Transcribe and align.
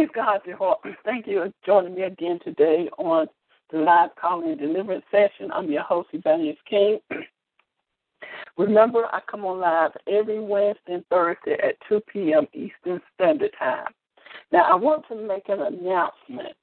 Praise 0.00 0.10
God, 0.14 0.40
Jehovah. 0.46 0.96
Thank 1.04 1.26
you 1.26 1.40
for 1.40 1.52
joining 1.66 1.94
me 1.94 2.04
again 2.04 2.38
today 2.42 2.88
on 2.96 3.26
the 3.70 3.80
live 3.80 4.08
calling 4.18 4.48
and 4.52 4.58
deliverance 4.58 5.04
session. 5.10 5.52
I'm 5.52 5.70
your 5.70 5.82
host, 5.82 6.08
Evangelist 6.14 6.60
King. 6.64 7.00
Remember, 8.56 9.04
I 9.12 9.20
come 9.30 9.44
on 9.44 9.60
live 9.60 9.90
every 10.10 10.40
Wednesday 10.40 10.94
and 10.94 11.04
Thursday 11.10 11.58
at 11.62 11.74
2 11.86 12.00
p.m. 12.10 12.46
Eastern 12.54 13.02
Standard 13.14 13.50
Time. 13.58 13.88
Now, 14.50 14.72
I 14.72 14.74
want 14.74 15.04
to 15.08 15.16
make 15.16 15.50
an 15.50 15.60
announcement. 15.60 16.56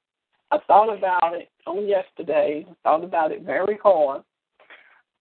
I 0.50 0.58
thought 0.66 0.92
about 0.92 1.34
it 1.34 1.48
on 1.64 1.86
yesterday, 1.86 2.66
thought 2.82 3.04
about 3.04 3.30
it 3.30 3.42
very 3.42 3.78
hard. 3.80 4.22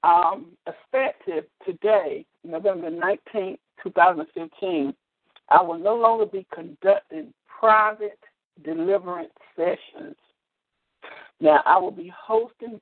Um, 0.04 0.54
effective 0.66 1.44
today, 1.64 2.26
November 2.44 2.90
19, 2.90 3.60
2015, 3.84 4.96
I 5.50 5.62
will 5.62 5.78
no 5.78 5.96
longer 5.96 6.26
be 6.26 6.48
conducting 6.52 7.32
private 7.60 8.20
deliverance 8.64 9.32
sessions. 9.56 10.16
Now, 11.40 11.62
I 11.66 11.78
will 11.78 11.92
be 11.92 12.12
hosting 12.16 12.80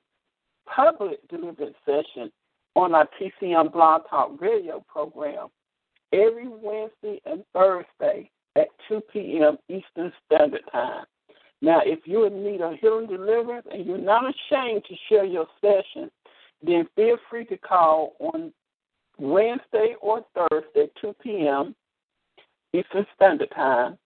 public 0.66 1.26
deliverance 1.28 1.76
sessions 1.84 2.32
on 2.74 2.94
our 2.94 3.08
TCM 3.20 3.72
Blog 3.72 4.02
Talk 4.08 4.40
radio 4.40 4.84
program 4.88 5.48
every 6.12 6.48
Wednesday 6.48 7.20
and 7.26 7.44
Thursday 7.52 8.30
at 8.56 8.68
2 8.88 9.00
p.m. 9.12 9.58
Eastern 9.68 10.12
Standard 10.26 10.62
Time. 10.72 11.04
Now, 11.62 11.80
if 11.84 12.00
you're 12.04 12.26
in 12.26 12.44
need 12.44 12.60
of 12.60 12.74
healing 12.80 13.06
deliverance 13.06 13.66
and 13.70 13.86
you're 13.86 13.98
not 13.98 14.24
ashamed 14.24 14.84
to 14.88 14.94
share 15.08 15.24
your 15.24 15.46
session, 15.60 16.10
then 16.62 16.86
feel 16.96 17.16
free 17.30 17.44
to 17.46 17.56
call 17.56 18.14
on 18.20 18.52
Wednesday 19.18 19.94
or 20.00 20.24
Thursday, 20.34 20.90
2 21.00 21.14
p.m. 21.22 21.74
Eastern 22.72 23.06
Standard 23.14 23.50
Time, 23.54 23.96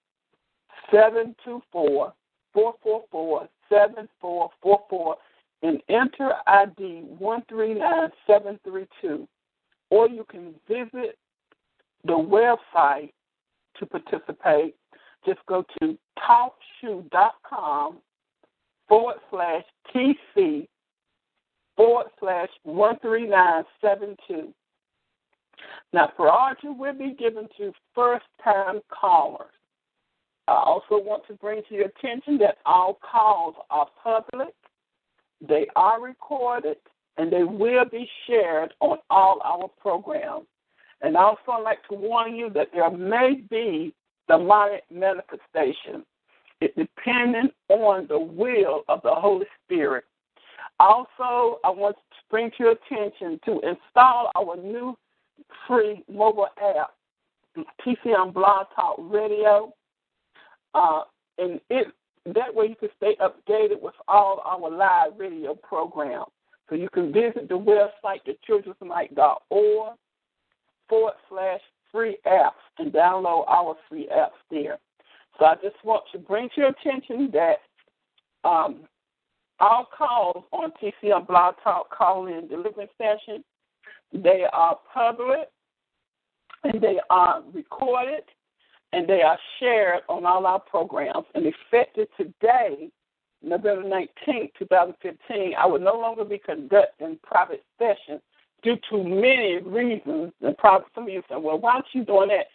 724 0.91 2.13
444 2.53 3.49
7444 3.69 5.17
and 5.63 5.81
enter 5.89 6.33
ID 6.47 7.03
139732. 7.19 9.27
Or 9.91 10.09
you 10.09 10.25
can 10.31 10.55
visit 10.69 11.19
the 12.05 12.13
website 12.13 13.13
to 13.79 13.87
participate. 13.87 14.77
Just 15.27 15.41
go 15.47 15.65
to 15.81 15.99
talkshoe.com 16.19 17.99
forward 18.89 19.17
slash 19.31 19.65
TC 19.95 20.67
forward 21.77 22.07
slash 22.19 22.49
13972. 22.65 24.55
Now, 25.93 26.07
priority 26.17 26.69
will 26.69 26.95
be 26.95 27.15
given 27.19 27.47
to 27.59 27.75
first 27.95 28.25
time 28.43 28.81
callers. 28.89 29.53
I 30.51 30.63
also 30.65 31.03
want 31.03 31.27
to 31.29 31.35
bring 31.35 31.63
to 31.69 31.75
your 31.75 31.87
attention 31.87 32.39
that 32.39 32.59
all 32.67 32.99
calls 33.03 33.55
are 33.71 33.87
public 34.03 34.55
they 35.47 35.67
are 35.77 36.01
recorded 36.01 36.77
and 37.17 37.33
they 37.33 37.45
will 37.45 37.85
be 37.91 38.09
shared 38.27 38.73
on 38.81 38.99
all 39.09 39.41
our 39.45 39.69
programs. 39.81 40.47
And 41.03 41.17
also, 41.17 41.53
I'd 41.53 41.63
like 41.63 41.87
to 41.89 41.95
warn 41.95 42.37
you 42.37 42.51
that 42.51 42.69
there 42.75 42.91
may 42.91 43.43
be 43.49 43.95
demonic 44.29 44.85
manifestation, 44.91 46.05
it 46.61 46.77
depending 46.77 47.51
on 47.69 48.07
the 48.09 48.19
will 48.19 48.83
of 48.89 49.01
the 49.03 49.15
Holy 49.15 49.47
Spirit. 49.65 50.05
Also, 50.79 51.59
I 51.65 51.71
want 51.71 51.97
to 51.97 52.17
bring 52.31 52.51
to 52.51 52.57
your 52.61 52.73
attention 52.73 53.41
to 53.47 53.61
install 53.61 54.31
our 54.37 54.57
new 54.57 54.97
free 55.67 56.05
mobile 56.09 56.49
app, 56.63 56.93
TCM 57.85 58.33
Blog 58.33 58.67
Talk 58.77 58.97
Radio. 58.99 59.75
Uh, 60.75 61.03
and 61.39 61.61
it 61.71 61.89
that 62.27 62.55
way 62.55 62.67
you 62.67 62.77
can 62.77 62.91
stay 62.97 63.17
updated 63.21 63.81
with 63.81 63.95
all 64.07 64.43
our 64.45 64.71
live 64.71 65.19
radio 65.19 65.55
programs. 65.55 66.27
So 66.69 66.75
you 66.75 66.89
can 66.91 67.13
visit 67.13 67.49
the 67.49 67.59
website, 67.59 68.21
thechildrensmite.org 68.27 69.97
forward 70.89 71.15
slash 71.29 71.61
free 71.91 72.19
apps 72.27 72.51
and 72.79 72.93
download 72.93 73.49
our 73.49 73.75
free 73.89 74.09
apps 74.15 74.39
there. 74.51 74.79
So 75.39 75.47
I 75.47 75.55
just 75.57 75.77
want 75.85 76.05
to 76.13 76.19
bring 76.19 76.49
to 76.55 76.61
your 76.61 76.71
attention 76.71 77.31
that 77.33 78.49
um, 78.49 78.81
our 79.59 79.87
calls 79.97 80.45
on 80.53 80.73
TCM 80.83 81.27
Blog 81.27 81.55
Talk 81.65 81.91
call 81.91 82.27
in 82.27 82.49
delivery 82.49 82.89
session, 82.99 83.43
they 84.13 84.45
are 84.53 84.79
public 84.93 85.49
and 86.65 86.81
they 86.81 86.99
are 87.09 87.43
recorded 87.53 88.23
and 88.93 89.09
they 89.09 89.23
are 89.23 89.39
shared 89.59 90.01
on 90.09 90.27
all 90.27 90.47
our 90.47 90.61
programs. 90.61 91.27
And 91.35 91.47
effective 91.47 92.09
today, 92.17 92.91
November 93.43 93.89
19, 93.89 94.51
2015, 94.59 95.55
I 95.59 95.67
will 95.67 95.79
no 95.81 95.95
longer 95.95 96.25
be 96.25 96.39
conducting 96.39 97.19
private 97.23 97.65
sessions 97.79 98.21
due 98.63 98.77
to 98.91 99.03
many 99.03 99.59
reasons. 99.59 100.33
And 100.43 100.57
probably 100.59 100.87
some 100.95 101.05
of 101.05 101.11
you 101.11 101.23
say, 101.29 101.37
well, 101.37 101.59
why 101.59 101.75
aren't 101.75 101.87
you 101.93 102.05
doing 102.05 102.29
that? 102.29 102.47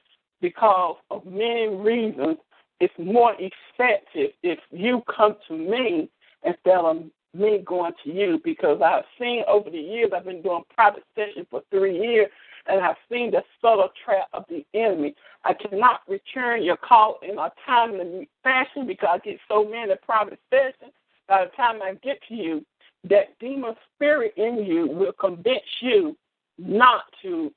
Because 0.42 0.98
of 1.10 1.26
many 1.26 1.68
reasons, 1.70 2.38
it's 2.80 2.94
more 3.00 3.34
effective 3.40 4.32
if 4.44 4.60
you 4.72 5.02
come 5.16 5.36
to 5.48 5.58
me 5.58 6.10
instead 6.44 6.78
of 6.78 7.04
me 7.34 7.64
going 7.66 7.94
to 8.04 8.12
you 8.12 8.40
because 8.44 8.82
I've 8.84 9.04
seen 9.20 9.44
over 9.48 9.70
the 9.70 9.78
years, 9.78 10.12
I've 10.16 10.26
been 10.26 10.42
doing 10.42 10.64
private 10.74 11.04
sessions 11.16 11.48
for 11.50 11.62
three 11.70 11.98
years, 11.98 12.28
and 12.68 12.82
I've 12.82 12.96
seen 13.12 13.32
the 13.32 13.44
subtle 13.62 13.90
trap 14.04 14.28
of 14.34 14.46
the 14.50 14.66
enemy. 14.74 15.16
I 15.44 15.54
cannot 15.54 16.02
return 16.08 16.64
your 16.64 16.78
call 16.78 17.20
in 17.22 17.38
a 17.38 17.52
timely 17.66 18.30
fashion 18.44 18.88
because 18.88 19.10
I 19.12 19.18
get 19.20 19.40
so 19.48 19.64
many 19.64 19.94
private 20.04 20.40
sessions. 20.50 20.94
By 21.28 21.46
the 21.46 21.52
time 21.52 21.82
I 21.82 21.94
get 22.04 22.20
to 22.30 22.36
you, 22.36 22.66
that 23.10 23.38
demon 23.40 23.76
spirit 23.96 24.34
in 24.38 24.64
you 24.66 24.88
will 24.88 25.14
convince 25.14 25.62
you 25.82 26.16
not 26.58 27.04
to 27.22 27.52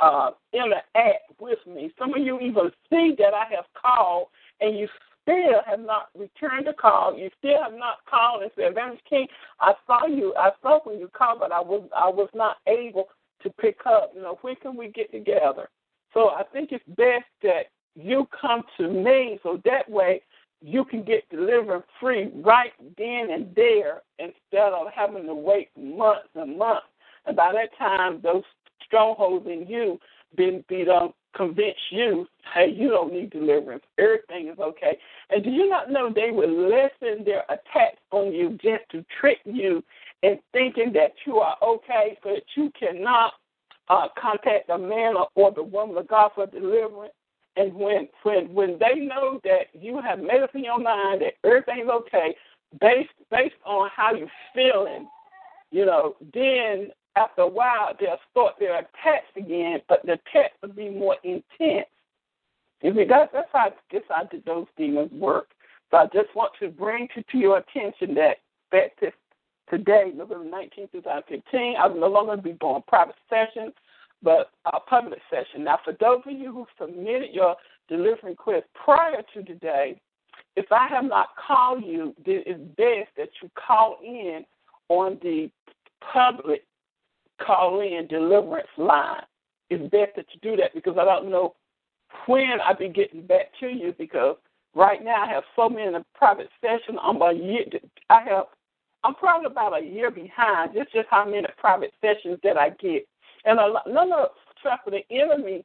uh, 0.00 0.30
interact 0.52 1.40
with 1.40 1.58
me. 1.66 1.92
Some 1.98 2.14
of 2.14 2.20
you 2.20 2.38
even 2.40 2.70
see 2.90 3.14
that 3.18 3.34
I 3.34 3.46
have 3.54 3.66
called 3.80 4.28
and 4.60 4.78
you 4.78 4.88
still 5.22 5.60
have 5.66 5.80
not 5.80 6.08
returned 6.16 6.66
the 6.66 6.72
call. 6.72 7.16
You 7.16 7.30
still 7.38 7.62
have 7.62 7.74
not 7.74 7.98
called 8.08 8.42
and 8.42 8.50
said, 8.56 8.72
Evangelist 8.72 9.04
King, 9.08 9.26
I 9.60 9.72
saw 9.86 10.06
you. 10.06 10.34
I 10.36 10.50
saw 10.60 10.80
when 10.84 10.98
you 10.98 11.08
called, 11.16 11.40
but 11.40 11.52
I 11.52 11.60
was 11.60 11.88
I 11.96 12.08
was 12.08 12.28
not 12.34 12.56
able 12.66 13.08
to 13.42 13.50
pick 13.50 13.78
up. 13.86 14.12
You 14.14 14.22
know, 14.22 14.38
when 14.42 14.56
can 14.56 14.76
we 14.76 14.88
get 14.88 15.10
together? 15.12 15.68
So 16.14 16.30
I 16.30 16.42
think 16.52 16.72
it's 16.72 16.84
best 16.88 17.24
that 17.42 17.66
you 17.94 18.26
come 18.38 18.62
to 18.78 18.88
me 18.88 19.38
so 19.42 19.60
that 19.64 19.88
way 19.88 20.22
you 20.60 20.84
can 20.84 21.02
get 21.02 21.28
delivered 21.28 21.82
free 22.00 22.30
right 22.36 22.72
then 22.96 23.30
and 23.30 23.54
there 23.54 24.02
instead 24.18 24.72
of 24.72 24.86
having 24.94 25.26
to 25.26 25.34
wait 25.34 25.68
months 25.76 26.28
and 26.34 26.56
months. 26.56 26.86
And 27.26 27.36
by 27.36 27.52
that 27.52 27.76
time, 27.78 28.20
those 28.22 28.44
strongholds 28.84 29.46
in 29.46 29.66
you 29.66 29.98
been 30.36 30.64
beat 30.68 30.88
up, 30.88 31.02
um, 31.02 31.14
convince 31.34 31.76
you, 31.90 32.26
hey, 32.54 32.70
you 32.70 32.90
don't 32.90 33.12
need 33.12 33.30
deliverance. 33.30 33.82
Everything 33.98 34.48
is 34.48 34.58
okay. 34.58 34.98
And 35.30 35.42
do 35.42 35.50
you 35.50 35.68
not 35.68 35.90
know 35.90 36.12
they 36.12 36.30
will 36.30 36.68
lessen 36.68 37.24
their 37.24 37.44
attacks 37.44 38.00
on 38.10 38.32
you 38.32 38.50
just 38.62 38.88
to 38.90 39.04
trick 39.18 39.38
you 39.44 39.82
in 40.22 40.38
thinking 40.52 40.92
that 40.92 41.12
you 41.26 41.38
are 41.38 41.56
okay 41.62 42.16
that 42.24 42.42
you 42.56 42.70
cannot 42.78 43.32
uh, 43.88 44.08
contact 44.20 44.68
the 44.68 44.78
man 44.78 45.16
or, 45.16 45.28
or 45.34 45.52
the 45.52 45.62
woman 45.62 45.96
of 45.98 46.08
God 46.08 46.30
for 46.34 46.46
deliverance. 46.46 47.12
And 47.56 47.74
when 47.74 48.08
when 48.22 48.54
when 48.54 48.78
they 48.78 49.00
know 49.00 49.38
that 49.44 49.66
you 49.74 50.00
have 50.00 50.18
made 50.18 50.42
up 50.42 50.54
in 50.54 50.64
your 50.64 50.78
mind 50.78 51.20
that 51.20 51.34
everything's 51.44 51.90
okay, 51.90 52.34
based 52.80 53.10
based 53.30 53.54
on 53.66 53.90
how 53.94 54.14
you're 54.14 54.28
feeling, 54.54 55.06
you 55.70 55.84
know, 55.84 56.16
then 56.32 56.92
after 57.14 57.42
a 57.42 57.48
while 57.48 57.92
they'll 58.00 58.16
start 58.30 58.54
their 58.58 58.78
attacks 58.78 59.26
again, 59.36 59.80
but 59.86 60.00
the 60.06 60.12
attacks 60.12 60.54
will 60.62 60.70
be 60.70 60.88
more 60.88 61.16
intense. 61.24 61.86
You 62.80 62.94
see, 62.94 63.04
that's 63.04 63.30
that's 63.34 63.48
how 63.52 63.70
that's 63.92 64.04
how 64.08 64.28
those 64.46 64.66
demons 64.78 65.12
work. 65.12 65.48
So 65.90 65.98
I 65.98 66.06
just 66.06 66.34
want 66.34 66.52
to 66.60 66.68
bring 66.70 67.06
to, 67.14 67.22
to 67.22 67.36
your 67.36 67.58
attention 67.58 68.14
that 68.14 68.38
that 68.70 68.92
this 68.98 69.12
today, 69.70 70.12
November 70.14 70.44
19, 70.44 70.88
2015. 70.92 71.74
I 71.78 71.86
will 71.86 72.00
no 72.00 72.08
longer 72.08 72.36
be 72.36 72.52
doing 72.52 72.82
private 72.86 73.14
sessions, 73.28 73.72
but 74.22 74.50
a 74.66 74.80
public 74.80 75.20
session. 75.30 75.64
Now, 75.64 75.78
for 75.84 75.94
those 76.00 76.22
of 76.26 76.32
you 76.32 76.52
who 76.52 76.66
submitted 76.80 77.30
your 77.32 77.56
delivery 77.88 78.30
request 78.30 78.66
prior 78.84 79.22
to 79.34 79.42
today, 79.42 80.00
if 80.56 80.70
I 80.70 80.86
have 80.88 81.04
not 81.04 81.28
called 81.46 81.84
you, 81.84 82.14
then 82.24 82.42
it's 82.46 82.60
best 82.76 83.10
that 83.16 83.30
you 83.42 83.50
call 83.54 83.98
in 84.04 84.44
on 84.88 85.18
the 85.22 85.50
public 86.12 86.64
call 87.44 87.80
in 87.80 88.06
deliverance 88.08 88.68
line. 88.76 89.22
It's 89.70 89.82
best 89.90 90.16
that 90.16 90.26
you 90.32 90.40
do 90.42 90.56
that 90.56 90.74
because 90.74 90.96
I 91.00 91.04
don't 91.04 91.30
know 91.30 91.54
when 92.26 92.58
I'll 92.64 92.76
be 92.76 92.88
getting 92.88 93.26
back 93.26 93.46
to 93.60 93.68
you 93.68 93.94
because 93.96 94.36
right 94.74 95.02
now 95.02 95.24
I 95.24 95.32
have 95.32 95.44
so 95.56 95.68
many 95.68 95.96
private 96.14 96.48
sessions. 96.60 96.98
I'm 97.02 97.20
a 97.22 97.32
year. 97.32 97.64
I 98.10 98.22
have. 98.28 98.44
I'm 99.04 99.14
probably 99.14 99.46
about 99.46 99.80
a 99.80 99.84
year 99.84 100.10
behind. 100.10 100.72
It's 100.74 100.92
just 100.92 101.08
how 101.10 101.24
many 101.24 101.46
private 101.58 101.92
sessions 102.00 102.38
that 102.44 102.56
I 102.56 102.70
get, 102.70 103.06
and 103.44 103.58
a 103.58 103.66
lot, 103.66 103.86
none 103.86 104.12
of 104.12 104.28
trap 104.62 104.86
of 104.86 104.92
the 104.92 105.02
enemy 105.10 105.64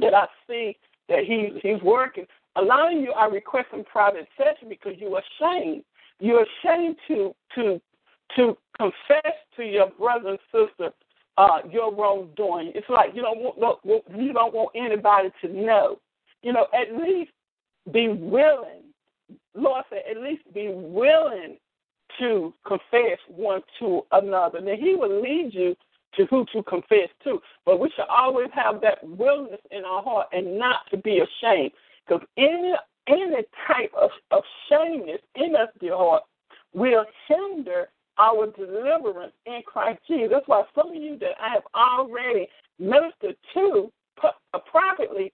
that 0.00 0.14
I 0.14 0.26
see 0.48 0.76
that 1.08 1.24
he 1.24 1.58
he's 1.62 1.80
working. 1.82 2.26
A 2.56 2.62
lot 2.62 2.92
of 2.92 3.00
you 3.00 3.12
are 3.12 3.30
requesting 3.30 3.84
private 3.84 4.28
session 4.36 4.68
because 4.68 4.94
you're 4.98 5.20
ashamed. 5.40 5.84
You're 6.20 6.44
ashamed 6.44 6.96
to 7.08 7.34
to 7.54 7.80
to 8.36 8.56
confess 8.76 9.34
to 9.56 9.62
your 9.62 9.90
brother 9.90 10.30
and 10.30 10.38
sister 10.50 10.92
uh, 11.36 11.58
your 11.70 11.94
wrongdoing. 11.94 12.72
It's 12.74 12.88
like 12.88 13.14
you 13.14 13.22
don't 13.22 13.38
want 13.38 13.80
you 13.84 14.32
don't 14.32 14.54
want 14.54 14.70
anybody 14.74 15.30
to 15.42 15.48
know. 15.48 16.00
You 16.42 16.52
know, 16.52 16.66
at 16.74 16.96
least 17.00 17.30
be 17.92 18.08
willing. 18.08 18.82
Lord 19.54 19.84
said, 19.88 20.02
at 20.10 20.20
least 20.20 20.42
be 20.52 20.68
willing 20.68 21.56
to 22.18 22.52
confess 22.66 23.18
one 23.28 23.62
to 23.78 24.02
another. 24.12 24.60
Then 24.60 24.78
He 24.78 24.94
will 24.94 25.20
lead 25.20 25.52
you 25.52 25.76
to 26.16 26.26
who 26.26 26.46
to 26.52 26.62
confess 26.62 27.08
to. 27.24 27.40
But 27.64 27.80
we 27.80 27.90
should 27.90 28.06
always 28.08 28.48
have 28.54 28.80
that 28.82 28.98
willingness 29.02 29.60
in 29.70 29.84
our 29.84 30.02
heart 30.02 30.28
and 30.32 30.58
not 30.58 30.88
to 30.90 30.96
be 30.96 31.20
ashamed. 31.20 31.72
Because 32.06 32.26
any 32.36 32.74
any 33.06 33.42
type 33.66 33.92
of, 34.00 34.10
of 34.30 34.42
shameness 34.68 35.20
in 35.34 35.54
us, 35.56 35.68
dear 35.78 35.96
heart, 35.96 36.22
will 36.72 37.04
hinder 37.28 37.88
our 38.18 38.46
deliverance 38.46 39.32
in 39.46 39.60
Christ 39.66 40.00
Jesus. 40.06 40.28
That's 40.30 40.48
why 40.48 40.62
some 40.74 40.90
of 40.90 40.94
you 40.94 41.18
that 41.18 41.34
I 41.40 41.50
have 41.50 41.64
already 41.74 42.48
ministered 42.78 43.36
to 43.54 43.92
uh, 44.22 44.58
privately, 44.70 45.32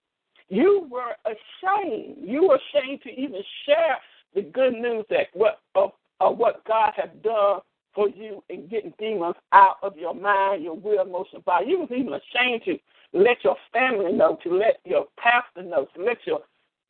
you 0.48 0.88
were 0.90 1.14
ashamed. 1.26 2.16
You 2.20 2.48
were 2.48 2.58
ashamed 2.58 3.02
to 3.02 3.10
even 3.10 3.42
share 3.66 3.98
the 4.34 4.42
good 4.42 4.72
news 4.72 5.04
that 5.10 5.26
what 5.34 5.60
of, 5.74 5.92
of 6.20 6.38
what 6.38 6.64
God 6.66 6.92
had 6.96 7.22
done 7.22 7.60
for 7.94 8.08
you 8.08 8.42
in 8.48 8.68
getting 8.68 8.94
demons 8.98 9.34
out 9.52 9.76
of 9.82 9.96
your 9.96 10.14
mind, 10.14 10.62
your 10.62 10.76
will, 10.76 11.02
emotion, 11.02 11.42
body. 11.44 11.66
You 11.70 11.80
was 11.80 11.90
even 11.90 12.12
ashamed 12.12 12.62
to 12.66 12.78
let 13.12 13.42
your 13.42 13.56
family 13.72 14.12
know, 14.12 14.38
to 14.44 14.56
let 14.56 14.78
your 14.84 15.06
pastor 15.18 15.62
know, 15.62 15.86
to 15.96 16.04
let 16.04 16.18
your 16.26 16.40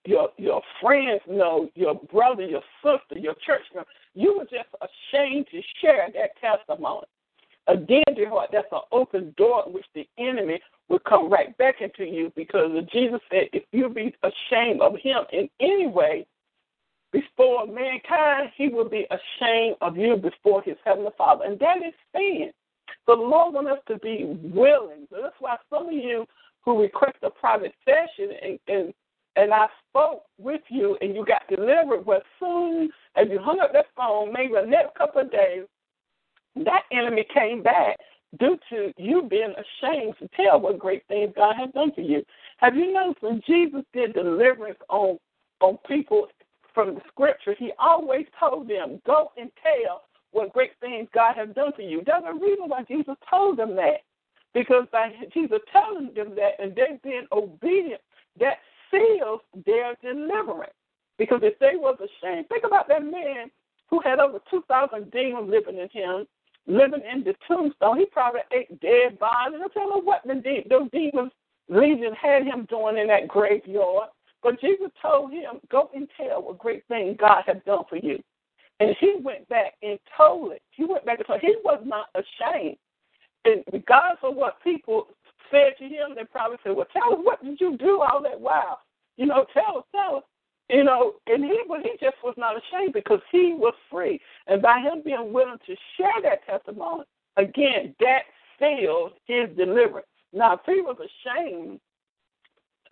your 0.07 0.31
your 0.39 0.63
friends 0.81 1.21
know, 1.29 1.69
your 1.75 1.95
brother, 1.95 2.47
your 2.47 2.63
sister, 2.83 3.19
your 3.19 3.35
church 3.47 3.63
member. 3.75 3.89
You 4.15 4.39
were 4.39 4.45
just 4.45 4.69
ashamed 4.81 5.47
to 5.51 5.61
share 5.81 6.09
that 6.15 6.31
testimony. 6.41 7.07
Again, 7.67 8.03
dear 8.17 8.31
heart, 8.31 8.51
that's 8.53 8.67
an 8.73 8.81
open 8.91 9.35
door 9.37 9.65
in 9.67 9.73
which 9.73 9.85
the 9.95 10.09
enemy 10.19 10.61
will 10.89 10.99
come 10.99 11.31
right 11.31 11.57
back 11.59 11.77
into 11.81 12.11
you 12.11 12.33
because 12.35 12.71
Jesus 12.93 13.21
said, 13.31 13.45
if 13.53 13.63
you 13.71 13.89
be 13.89 14.15
ashamed 14.23 14.81
of 14.81 14.97
him 14.97 15.19
in 15.33 15.49
any 15.61 15.87
way, 15.87 16.27
before 17.13 17.67
mankind, 17.67 18.51
he 18.57 18.69
will 18.69 18.89
be 18.89 19.07
ashamed 19.11 19.77
of 19.81 19.97
you 19.97 20.17
before 20.17 20.63
his 20.63 20.77
heavenly 20.85 21.11
Father. 21.19 21.45
And 21.45 21.59
that 21.59 21.79
is 21.79 21.95
sin. 22.15 22.53
The 23.07 23.15
Lord 23.15 23.55
wants 23.55 23.71
us 23.73 23.79
to 23.89 23.99
be 23.99 24.25
willing. 24.43 25.07
So 25.11 25.19
that's 25.23 25.35
why 25.41 25.57
some 25.69 25.89
of 25.89 25.93
you 25.93 26.27
who 26.65 26.81
request 26.81 27.17
a 27.23 27.31
private 27.31 27.75
session 27.85 28.37
and, 28.43 28.59
and 28.69 28.95
and 29.37 29.55
I 29.55 29.67
spoke 29.89 30.25
with 30.39 30.61
you 30.69 30.99
and 31.01 31.15
you 31.15 31.25
got 31.25 31.47
delivered, 31.49 32.05
but 32.05 32.25
soon 32.41 32.91
as 33.15 33.29
you 33.31 33.39
hung 33.39 33.61
up 33.61 33.73
that 33.73 33.87
phone, 33.97 34.33
maybe 34.33 34.55
the 34.55 34.67
next 34.67 34.97
couple 34.97 35.23
of 35.23 35.31
days, 35.31 35.65
that 36.57 36.83
enemy 36.91 37.25
came 37.33 37.63
back 37.63 37.97
due 38.39 38.59
to 38.71 38.93
you 38.97 39.23
being 39.23 39.55
ashamed 39.55 40.15
to 40.19 40.29
tell 40.37 40.61
what 40.61 40.81
great 40.81 41.07
things 41.07 41.33
God 41.37 41.55
has 41.57 41.71
done 41.73 41.93
for 41.95 42.01
you. 42.01 42.25
Have 42.59 42.75
you 42.75 42.93
noticed 42.93 43.23
when 43.23 43.41
Jesus 43.47 43.83
did 43.93 44.15
deliverance 44.15 44.79
on 44.89 45.19
on 45.61 45.79
people 45.87 46.27
from 46.75 46.95
the 46.95 47.01
scripture, 47.09 47.55
he 47.59 47.73
always 47.79 48.27
told 48.39 48.69
them, 48.69 49.01
Go 49.07 49.33
and 49.37 49.51
tell 49.63 50.03
what 50.33 50.53
great 50.53 50.73
things 50.81 51.09
God 51.15 51.35
has 51.37 51.49
done 51.55 51.73
for 51.75 51.83
you. 51.83 52.03
There's 52.05 52.23
a 52.27 52.35
reason 52.35 52.69
why 52.69 52.85
Jesus 52.85 53.17
told 53.29 53.59
them 53.59 53.75
that. 53.77 54.03
Because 54.53 54.87
by 54.91 55.13
Jesus 55.33 55.59
telling 55.73 56.13
them 56.15 56.35
that 56.37 56.53
and 56.59 56.75
they 56.75 56.99
being 57.03 57.27
obedient, 57.33 58.01
that 58.39 58.59
seals 58.91 59.41
their 59.67 59.95
deliverance. 60.03 60.73
Because 61.19 61.41
if 61.43 61.59
they 61.59 61.73
was 61.75 61.99
ashamed, 61.99 62.49
think 62.49 62.65
about 62.65 62.89
that 62.89 63.05
man 63.05 63.51
who 63.89 64.01
had 64.01 64.19
over 64.19 64.39
2,000 64.51 65.11
demons 65.11 65.51
living 65.51 65.79
in 65.79 65.89
him, 65.91 66.27
living 66.67 67.03
in 67.13 67.23
the 67.25 67.35
tombstone. 67.47 67.99
He 67.99 68.07
probably 68.07 68.41
ate 68.53 68.81
dead 68.81 69.19
bodies. 69.19 69.61
I 69.65 69.69
don't 69.75 69.91
know 69.91 70.03
what 70.03 70.23
the 70.27 70.35
de- 70.35 70.67
those 70.69 70.89
demons 70.93 71.33
legion 71.69 72.15
had 72.21 72.45
him 72.45 72.67
doing 72.69 72.99
in 72.99 73.09
that 73.09 73.29
graveyard. 73.29 74.09
But 74.43 74.61
Jesus 74.61 74.91
told 75.01 75.33
him, 75.33 75.61
Go 75.71 75.91
and 75.95 76.09
tell 76.17 76.43
what 76.43 76.59
great 76.59 76.87
thing 76.89 77.17
God 77.19 77.43
has 77.47 77.57
done 77.67 77.85
for 77.89 77.97
you. 77.97 78.23
And 78.81 78.97
he 78.99 79.17
went 79.23 79.49
back 79.49 79.75
and 79.83 79.99
told 80.17 80.53
it. 80.53 80.63
He 80.71 80.85
went 80.85 81.05
back 81.05 81.19
and 81.19 81.27
told 81.27 81.41
He 81.41 81.57
was 81.65 81.83
not 81.85 82.07
ashamed. 82.15 82.77
And 83.45 83.63
regardless 83.73 84.19
of 84.23 84.37
what 84.37 84.63
people 84.63 85.09
said 85.51 85.73
to 85.79 85.85
him, 85.85 86.15
they 86.15 86.25
probably 86.25 86.59
said, 86.63 86.77
Well, 86.77 86.87
tell 86.93 87.13
us 87.13 87.19
what 87.23 87.45
did 87.45 87.61
you 87.61 87.77
do 87.77 88.01
all 88.01 88.23
that 88.23 88.41
while? 88.41 88.81
You 89.17 89.27
know, 89.27 89.45
tell 89.53 89.79
us, 89.79 89.85
tell 89.95 90.17
us. 90.17 90.23
You 90.71 90.85
know, 90.85 91.15
and 91.27 91.45
he 91.45 91.61
but 91.67 91.81
he 91.83 91.91
just 92.01 92.17
was 92.23 92.35
not 92.39 92.55
ashamed 92.57 92.93
because 92.93 93.21
he 93.33 93.55
was 93.55 93.75
free. 93.91 94.21
And 94.47 94.63
by 94.63 94.79
him 94.79 95.03
being 95.05 95.33
willing 95.33 95.59
to 95.67 95.77
share 95.97 96.23
that 96.23 96.47
testimony, 96.47 97.03
again, 97.37 97.95
that 97.99 98.23
sealed 98.59 99.13
his 99.25 99.49
deliverance. 99.57 100.07
Now, 100.33 100.55
if 100.55 100.61
he 100.67 100.81
was 100.81 100.97
ashamed, 100.99 101.81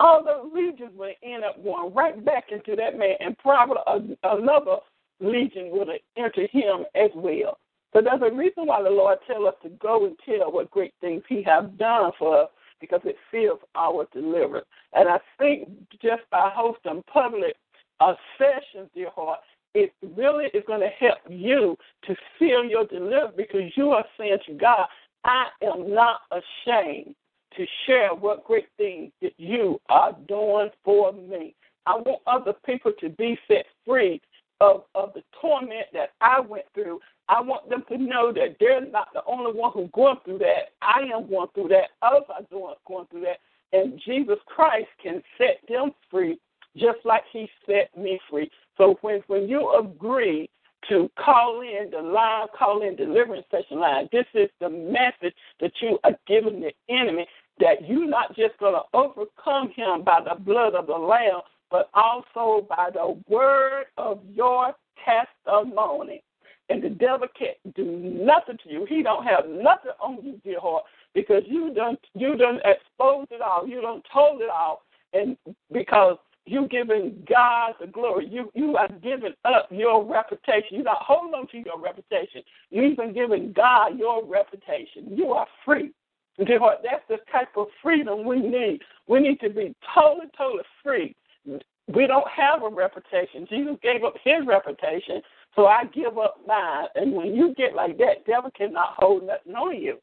all 0.00 0.22
the 0.22 0.48
legions 0.54 0.92
would 0.96 1.14
end 1.22 1.44
up 1.44 1.62
going 1.62 1.92
right 1.94 2.24
back 2.24 2.46
into 2.50 2.76
that 2.76 2.98
man, 2.98 3.14
and 3.20 3.36
probably 3.38 3.76
another 4.22 4.76
legion 5.20 5.70
would 5.72 5.88
enter 6.16 6.46
him 6.52 6.84
as 6.94 7.10
well. 7.14 7.58
So 7.92 8.02
there's 8.02 8.20
a 8.22 8.34
reason 8.34 8.66
why 8.66 8.82
the 8.82 8.90
Lord 8.90 9.18
tell 9.26 9.46
us 9.46 9.54
to 9.62 9.70
go 9.70 10.04
and 10.06 10.16
tell 10.24 10.52
what 10.52 10.70
great 10.70 10.94
things 11.00 11.22
He 11.28 11.42
has 11.44 11.64
done 11.78 12.12
for 12.18 12.42
us, 12.42 12.50
because 12.80 13.00
it 13.04 13.16
seals 13.30 13.60
our 13.74 14.06
deliverance. 14.12 14.66
And 14.92 15.08
I 15.08 15.18
think 15.38 15.68
just 16.02 16.22
by 16.30 16.50
hosting 16.54 17.02
public 17.12 17.56
uh, 18.00 18.14
sessions, 18.36 18.90
dear 18.94 19.10
heart, 19.10 19.40
it 19.74 19.92
really 20.17 20.46
is 20.55 20.62
going 20.67 20.81
to 20.81 20.88
help 20.88 21.19
you 21.28 21.76
to 22.05 22.14
seal 22.38 22.64
your 22.64 22.86
deliverance 22.86 23.34
because 23.36 23.62
you 23.74 23.90
are 23.90 24.05
saying 24.19 24.38
to 24.46 24.55
God, 24.55 24.86
I 25.24 25.46
am 25.62 25.93
not 25.93 26.20
ashamed 26.31 27.14
to 27.58 27.67
share 27.86 28.15
what 28.15 28.44
great 28.44 28.69
things 28.77 29.12
that 29.20 29.32
you 29.36 29.81
are 29.91 30.17
doing 30.27 30.70
for 30.84 31.12
me. 31.12 31.55
I 31.86 31.96
want 31.96 32.22
other 32.27 32.55
people 32.65 32.93
to 33.00 33.08
be 33.10 33.38
set 33.48 33.67
free 33.84 34.20
of, 34.60 34.84
of 34.94 35.12
the 35.15 35.22
torment 35.41 35.86
that 35.93 36.10
I 36.20 36.41
went 36.41 36.67
through. 36.72 37.00
I 37.29 37.41
want 37.41 37.69
them 37.69 37.84
to 37.88 37.98
know 37.98 38.32
that 38.32 38.56
they're 38.60 38.86
not 38.86 39.08
the 39.12 39.22
only 39.27 39.53
one 39.53 39.72
who's 39.72 39.91
going 39.93 40.17
through 40.24 40.38
that. 40.38 40.72
I 40.81 41.00
am 41.15 41.29
going 41.29 41.48
through 41.55 41.69
that. 41.69 41.91
Others 42.00 42.27
are 42.31 42.74
going 42.86 43.06
through 43.10 43.22
that. 43.22 43.38
And 43.72 44.00
Jesus 44.06 44.38
Christ 44.46 44.88
can 45.03 45.22
set 45.36 45.60
them 45.69 45.91
free 46.10 46.38
just 46.77 46.98
like 47.05 47.24
he 47.32 47.48
set 47.67 47.96
me 47.96 48.20
free. 48.31 48.50
So 48.77 48.96
when, 49.03 49.20
when 49.27 49.48
you 49.48 49.74
agree 49.79 50.48
to 50.88 51.10
call 51.19 51.60
in 51.60 51.91
the 51.91 52.00
live 52.00 52.48
call 52.56 52.82
in 52.82 52.96
deliverance 52.96 53.46
session 53.50 53.81
line. 53.81 54.08
This 54.12 54.27
is 54.34 54.48
the 54.60 54.69
message 54.69 55.34
that 55.60 55.72
you 55.81 55.98
are 56.05 56.17
giving 56.27 56.60
the 56.60 56.72
enemy 56.88 57.27
that 57.60 57.88
you're 57.88 58.08
not 58.08 58.36
just 58.36 58.58
going 58.58 58.74
to 58.74 58.82
overcome 58.94 59.70
him 59.74 60.05
by 60.05 60.20
the 60.20 60.41
blood 60.41 60.74
of 60.74 60.86
the 60.86 60.94
Lamb, 60.94 61.41
but 61.70 61.91
also 61.94 62.67
by 62.69 62.91
the 62.93 63.20
word 63.29 63.86
of 63.96 64.20
your 64.34 64.74
testimony. 65.05 66.22
And 66.70 66.82
the 66.82 66.91
devil 66.91 67.27
can't 67.38 67.74
do 67.74 67.84
nothing 67.84 68.58
to 68.65 68.70
you. 68.70 68.86
He 68.88 69.03
don't 69.03 69.24
have 69.24 69.48
nothing 69.48 69.93
on 70.00 70.19
you, 70.22 70.41
dear 70.44 70.60
heart, 70.60 70.84
because 71.15 71.43
you 71.46 71.72
done 71.72 71.96
you 72.15 72.36
done 72.36 72.60
exposed 72.65 73.32
it 73.32 73.41
all. 73.41 73.67
You 73.67 73.81
done 73.81 74.03
told 74.12 74.43
it 74.43 74.50
all, 74.50 74.82
and 75.15 75.36
because 75.72 76.19
you 76.44 76.69
giving 76.69 77.24
God 77.29 77.74
the 77.81 77.86
glory, 77.86 78.29
you 78.31 78.50
you 78.55 78.77
are 78.77 78.88
giving 79.03 79.32
up 79.46 79.69
your 79.70 80.05
reputation. 80.05 80.69
You're 80.72 80.84
not 80.84 81.00
holding 81.00 81.34
on 81.34 81.46
to 81.48 81.58
your 81.58 81.81
reputation. 81.81 82.43
You 82.70 82.82
even 82.82 83.15
giving 83.15 83.53
God 83.53 83.98
your 83.98 84.22
reputation. 84.24 85.08
You 85.10 85.32
are 85.32 85.46
free. 85.65 85.93
Heart, 86.38 86.78
that's 86.84 87.02
the 87.08 87.18
type 87.32 87.56
of 87.56 87.66
freedom 87.82 88.24
we 88.24 88.40
need. 88.40 88.80
We 89.08 89.20
need 89.20 89.40
to 89.40 89.50
be 89.50 89.74
totally, 89.94 90.26
totally 90.36 90.62
free. 90.82 91.16
We 91.44 92.06
don't 92.06 92.28
have 92.28 92.62
a 92.62 92.68
reputation. 92.68 93.46
Jesus 93.48 93.76
gave 93.82 94.04
up 94.04 94.14
his 94.22 94.46
reputation, 94.46 95.22
so 95.56 95.66
I 95.66 95.84
give 95.92 96.18
up 96.18 96.36
mine. 96.46 96.86
And 96.94 97.12
when 97.12 97.34
you 97.34 97.54
get 97.54 97.74
like 97.74 97.98
that, 97.98 98.26
devil 98.26 98.50
cannot 98.56 98.94
hold 98.96 99.26
nothing 99.26 99.54
on 99.54 99.80
you. 99.80 99.98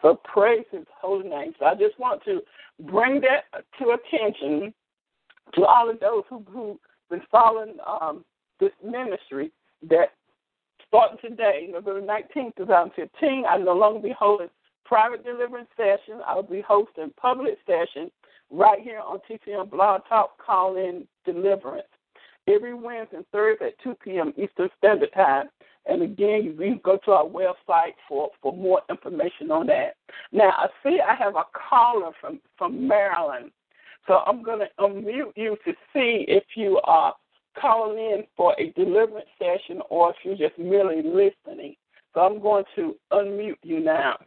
So 0.00 0.18
praise 0.24 0.64
his 0.72 0.86
holy 1.00 1.28
name. 1.28 1.52
So 1.58 1.66
I 1.66 1.74
just 1.74 1.98
want 1.98 2.24
to 2.24 2.40
bring 2.80 3.20
that 3.20 3.64
to 3.78 3.96
attention 3.96 4.74
to 5.54 5.64
all 5.64 5.88
of 5.88 6.00
those 6.00 6.24
who, 6.28 6.44
who 6.50 6.80
been 7.08 7.22
following 7.30 7.76
um, 7.86 8.24
this 8.58 8.72
ministry 8.84 9.52
that 9.88 10.08
starting 10.88 11.18
today, 11.20 11.68
November 11.70 12.00
19, 12.00 12.52
2015, 12.56 13.44
I 13.48 13.58
no 13.58 13.74
longer 13.74 14.00
be 14.00 14.14
holding 14.18 14.48
private 14.92 15.24
deliverance 15.24 15.70
sessions. 15.74 16.20
I'll 16.26 16.42
be 16.42 16.60
hosting 16.60 17.14
public 17.16 17.56
sessions 17.66 18.10
right 18.50 18.78
here 18.78 19.00
on 19.00 19.20
TCM 19.20 19.70
Blog 19.70 20.02
Talk 20.06 20.36
Call 20.36 20.76
In 20.76 21.06
Deliverance 21.24 21.86
every 22.46 22.74
Wednesday 22.74 23.16
and 23.16 23.26
Thursday 23.32 23.68
at 23.68 23.82
2 23.82 23.96
p.m. 24.04 24.34
Eastern 24.36 24.68
Standard 24.76 25.08
Time. 25.14 25.46
And 25.86 26.02
again, 26.02 26.44
you 26.44 26.52
can 26.52 26.78
go 26.84 26.98
to 27.06 27.10
our 27.10 27.24
website 27.24 27.94
for, 28.06 28.28
for 28.42 28.52
more 28.52 28.82
information 28.90 29.50
on 29.50 29.66
that. 29.68 29.94
Now, 30.30 30.50
I 30.50 30.66
see 30.82 30.98
I 31.00 31.14
have 31.14 31.36
a 31.36 31.44
caller 31.70 32.12
from, 32.20 32.40
from 32.58 32.86
Maryland. 32.86 33.50
So 34.06 34.18
I'm 34.26 34.42
going 34.42 34.58
to 34.58 34.68
unmute 34.78 35.32
you 35.36 35.56
to 35.64 35.72
see 35.94 36.26
if 36.28 36.44
you 36.54 36.82
are 36.84 37.14
calling 37.58 37.96
in 37.96 38.24
for 38.36 38.54
a 38.58 38.72
deliverance 38.72 39.28
session 39.38 39.80
or 39.88 40.10
if 40.10 40.16
you're 40.22 40.36
just 40.36 40.58
merely 40.58 40.96
listening. 40.96 41.76
So 42.12 42.20
I'm 42.20 42.42
going 42.42 42.64
to 42.76 42.94
unmute 43.10 43.56
you 43.62 43.80
now. 43.80 44.18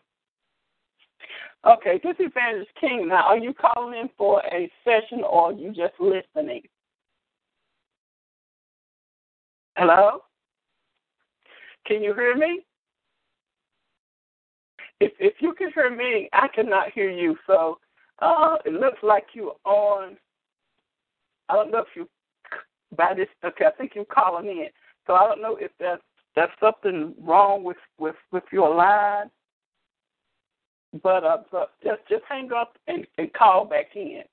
Okay, 1.65 1.99
this 2.03 2.15
is 2.19 2.27
Evangelist 2.27 2.69
King. 2.79 3.07
Now, 3.07 3.23
are 3.23 3.39
you 3.39 3.51
calling 3.53 3.97
in 3.99 4.09
for 4.17 4.39
a 4.51 4.71
session 4.83 5.23
or 5.23 5.47
are 5.47 5.51
you 5.51 5.69
just 5.69 5.93
listening? 5.99 6.61
Hello? 9.75 10.19
Can 11.87 12.03
you 12.03 12.13
hear 12.13 12.35
me? 12.35 12.61
If 14.99 15.11
if 15.19 15.33
you 15.39 15.53
can 15.53 15.71
hear 15.73 15.89
me, 15.89 16.29
I 16.33 16.47
cannot 16.47 16.91
hear 16.91 17.09
you. 17.09 17.35
So 17.47 17.79
uh, 18.19 18.57
it 18.63 18.73
looks 18.73 18.99
like 19.01 19.25
you're 19.33 19.55
on. 19.65 20.17
I 21.49 21.55
don't 21.55 21.71
know 21.71 21.79
if 21.79 21.87
you 21.95 22.07
by 22.95 23.13
this. 23.15 23.27
Okay, 23.43 23.65
I 23.65 23.71
think 23.71 23.91
you're 23.95 24.05
calling 24.05 24.47
in. 24.47 24.67
So 25.07 25.13
I 25.13 25.27
don't 25.27 25.41
know 25.41 25.57
if 25.57 25.71
that's 25.79 26.01
that's 26.35 26.53
something 26.59 27.15
wrong 27.21 27.63
with 27.63 27.77
with 27.97 28.15
with 28.31 28.43
your 28.51 28.73
line. 28.73 29.29
But 31.03 31.23
uh, 31.23 31.37
just 31.83 32.01
just 32.09 32.23
hang 32.29 32.51
up 32.51 32.77
and, 32.87 33.05
and 33.17 33.31
call 33.33 33.65
back 33.65 33.95
in 33.95 34.23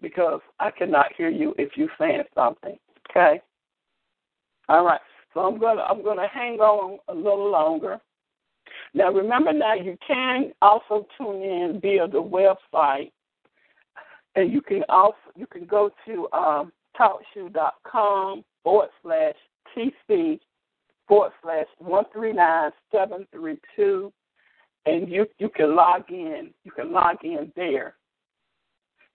because 0.00 0.40
I 0.60 0.70
cannot 0.70 1.06
hear 1.16 1.28
you 1.28 1.54
if 1.58 1.76
you're 1.76 1.88
saying 1.98 2.24
something. 2.34 2.76
Okay. 3.10 3.40
All 4.68 4.84
right. 4.84 5.00
So 5.32 5.40
I'm 5.40 5.58
gonna 5.58 5.82
I'm 5.82 6.04
gonna 6.04 6.28
hang 6.28 6.60
on 6.60 6.98
a 7.08 7.14
little 7.14 7.50
longer. 7.50 8.00
Now 8.92 9.10
remember 9.10 9.52
now 9.52 9.74
you 9.74 9.96
can 10.06 10.52
also 10.62 11.06
tune 11.18 11.42
in 11.42 11.80
via 11.80 12.06
the 12.06 12.22
website 12.22 13.10
and 14.36 14.52
you 14.52 14.60
can 14.60 14.82
also 14.88 15.16
you 15.34 15.46
can 15.46 15.66
go 15.66 15.90
to 16.06 16.28
um 16.32 16.72
talkshoe.com 16.98 18.44
forward 18.62 18.88
slash 19.02 19.34
TC 19.76 20.38
forward 21.08 21.32
slash 21.42 21.66
one 21.78 22.04
three 22.12 22.32
nine 22.32 22.70
seven 22.92 23.26
three 23.32 23.58
two 23.74 24.12
and 24.86 25.08
you 25.08 25.26
you 25.38 25.48
can 25.48 25.74
log 25.74 26.10
in. 26.10 26.50
You 26.64 26.70
can 26.70 26.92
log 26.92 27.16
in 27.22 27.52
there. 27.56 27.94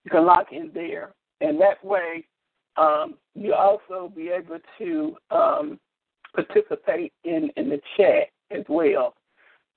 You 0.03 0.11
can 0.11 0.25
log 0.25 0.45
in 0.51 0.71
there. 0.73 1.13
And 1.41 1.59
that 1.61 1.83
way 1.83 2.25
um, 2.77 3.15
you 3.35 3.53
also 3.53 4.11
be 4.15 4.29
able 4.29 4.59
to 4.77 5.15
um, 5.31 5.79
participate 6.33 7.13
in, 7.23 7.49
in 7.57 7.69
the 7.69 7.79
chat 7.97 8.29
as 8.51 8.63
well. 8.67 9.15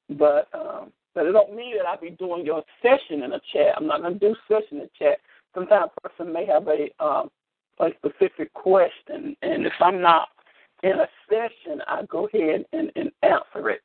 But 0.09 0.49
um, 0.55 0.93
but 1.15 1.27
it 1.27 1.33
don't 1.33 1.55
mean 1.55 1.77
that 1.77 1.87
I'll 1.87 2.01
be 2.01 2.11
doing 2.11 2.47
your 2.47 2.63
session 2.81 3.23
in 3.23 3.31
the 3.31 3.41
chat. 3.53 3.75
I'm 3.77 3.87
not 3.87 3.99
to 3.99 4.15
do 4.15 4.35
session 4.49 4.79
in 4.79 4.79
the 4.79 4.91
chat. 4.99 5.19
Sometimes 5.55 5.91
a 6.05 6.09
person 6.09 6.33
may 6.33 6.47
have 6.47 6.67
a 6.69 7.05
um, 7.05 7.29
a 7.81 7.89
specific 7.99 8.53
question, 8.55 9.37
and 9.43 9.67
if 9.67 9.73
I'm 9.81 10.01
not 10.01 10.29
in 10.83 10.93
a 10.93 11.09
session, 11.29 11.81
I 11.87 12.03
go 12.09 12.29
ahead 12.33 12.65
and, 12.73 12.91
and 12.97 13.11
answer 13.23 13.71
it. 13.71 13.81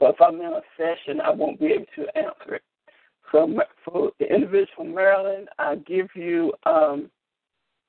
But 0.00 0.14
if 0.14 0.20
I'm 0.20 0.40
in 0.40 0.46
a 0.46 0.62
session, 0.78 1.20
I 1.20 1.30
won't 1.30 1.60
be 1.60 1.66
able 1.66 1.84
to 1.96 2.18
answer 2.18 2.54
it. 2.54 2.62
So 3.30 3.48
for 3.84 4.10
the 4.18 4.34
individual 4.34 4.66
from 4.74 4.94
Maryland, 4.94 5.48
I 5.58 5.76
give 5.76 6.08
you 6.16 6.52
um, 6.64 7.10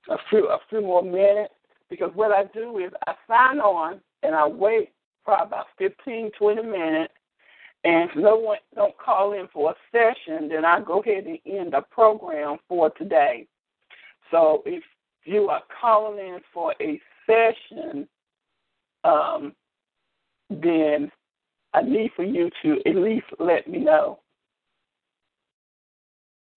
a 0.09 0.17
few 0.29 0.47
a 0.49 0.59
few 0.69 0.81
more 0.81 1.01
minutes 1.01 1.53
because 1.89 2.11
what 2.13 2.31
I 2.31 2.43
do 2.53 2.77
is 2.77 2.91
I 3.07 3.13
sign 3.27 3.59
on 3.59 4.01
and 4.23 4.35
I 4.35 4.45
wait 4.45 4.91
for 5.25 5.35
about 5.35 5.67
15, 5.77 6.31
20 6.37 6.61
minutes. 6.63 7.13
And 7.83 8.09
if 8.09 8.15
no 8.15 8.35
one 8.35 8.59
don't 8.75 8.95
call 8.97 9.33
in 9.33 9.47
for 9.51 9.71
a 9.71 9.75
session, 9.91 10.49
then 10.49 10.65
I 10.65 10.81
go 10.81 10.99
ahead 10.99 11.25
and 11.25 11.39
end 11.45 11.73
the 11.73 11.81
program 11.89 12.57
for 12.67 12.91
today. 12.91 13.47
So 14.29 14.61
if 14.65 14.83
you 15.23 15.49
are 15.49 15.63
calling 15.81 16.19
in 16.19 16.39
for 16.53 16.75
a 16.79 17.01
session, 17.25 18.07
um, 19.03 19.53
then 20.49 21.11
I 21.73 21.81
need 21.81 22.11
for 22.15 22.23
you 22.23 22.49
to 22.63 22.77
at 22.85 22.95
least 22.95 23.25
let 23.39 23.67
me 23.67 23.79
know. 23.79 24.19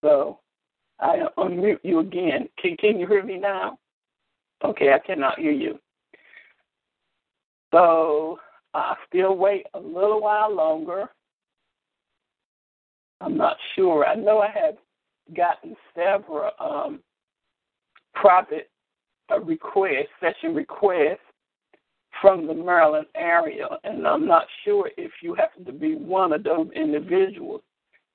So 0.03 0.41
I 1.01 1.21
unmute 1.39 1.81
you 1.83 2.01
again. 2.01 2.49
Can, 2.61 2.77
can 2.77 2.99
you 2.99 3.07
hear 3.07 3.23
me 3.23 3.39
now? 3.39 3.79
Okay, 4.65 4.93
I 4.93 4.99
cannot 4.99 5.39
hear 5.39 5.53
you. 5.53 5.79
So 7.73 8.39
I 8.73 8.95
still 9.09 9.37
wait 9.37 9.67
a 9.75 9.79
little 9.79 10.21
while 10.21 10.55
longer. 10.55 11.09
I'm 13.21 13.37
not 13.37 13.57
sure. 13.75 14.05
I 14.05 14.15
know 14.15 14.41
I 14.41 14.51
have 14.51 14.75
gotten 15.37 15.77
several 15.95 16.51
um, 16.59 17.01
private 18.15 18.71
uh, 19.31 19.41
requests, 19.41 20.09
session 20.21 20.55
requests 20.55 21.19
from 22.25 22.47
the 22.47 22.55
Maryland 22.55 23.07
area, 23.15 23.67
and 23.85 24.07
I'm 24.07 24.27
not 24.27 24.47
sure 24.65 24.91
if 24.97 25.13
you 25.21 25.35
happen 25.35 25.63
to 25.67 25.73
be 25.73 25.95
one 25.95 26.33
of 26.33 26.43
those 26.43 26.69
individuals. 26.75 27.61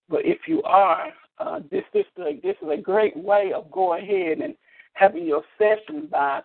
But 0.10 0.22
if 0.26 0.40
you 0.48 0.64
are, 0.64 1.10
uh, 1.38 1.60
this 1.70 1.84
is 1.94 2.06
a, 2.18 2.40
this 2.42 2.56
is 2.60 2.70
a 2.72 2.82
great 2.82 3.16
way 3.16 3.52
of 3.56 3.70
going 3.70 4.02
ahead 4.04 4.40
and 4.40 4.56
having 4.94 5.28
your 5.28 5.44
session 5.60 6.08
by 6.12 6.42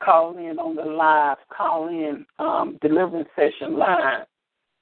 calling 0.00 0.44
in 0.44 0.60
on 0.60 0.76
the 0.76 0.84
live 0.84 1.38
call 1.48 1.88
in 1.88 2.24
um, 2.38 2.78
session 3.34 3.76
line 3.76 4.22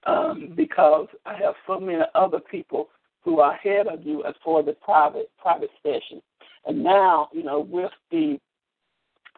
um, 0.06 0.52
because 0.54 1.08
I 1.24 1.36
have 1.36 1.54
so 1.66 1.80
many 1.80 2.02
other 2.14 2.40
people 2.40 2.90
who 3.24 3.40
are 3.40 3.54
ahead 3.54 3.86
of 3.86 4.04
you 4.04 4.24
as 4.24 4.34
for 4.44 4.62
the 4.62 4.72
private 4.72 5.30
private 5.40 5.70
session. 5.82 6.20
And 6.66 6.84
now, 6.84 7.30
you 7.32 7.44
know, 7.44 7.60
with 7.60 7.92
the 8.10 8.38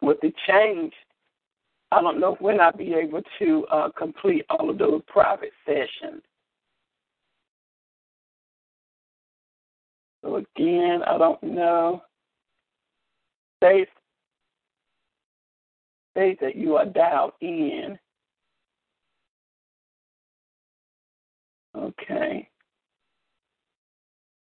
with 0.01 0.17
the 0.21 0.33
change, 0.45 0.91
I 1.93 2.01
don't 2.01 2.19
know 2.19 2.35
when 2.39 2.59
I'll 2.59 2.75
be 2.75 2.93
able 2.93 3.21
to 3.39 3.65
uh, 3.71 3.89
complete 3.97 4.45
all 4.49 4.69
of 4.69 4.77
those 4.77 5.01
private 5.07 5.51
sessions. 5.65 6.21
So 10.23 10.37
again, 10.37 11.01
I 11.05 11.17
don't 11.17 11.43
know. 11.43 12.01
Say, 13.61 13.85
say 16.15 16.37
that 16.41 16.55
you 16.55 16.75
are 16.75 16.85
dialed 16.85 17.33
in. 17.41 17.97
Okay. 21.75 22.49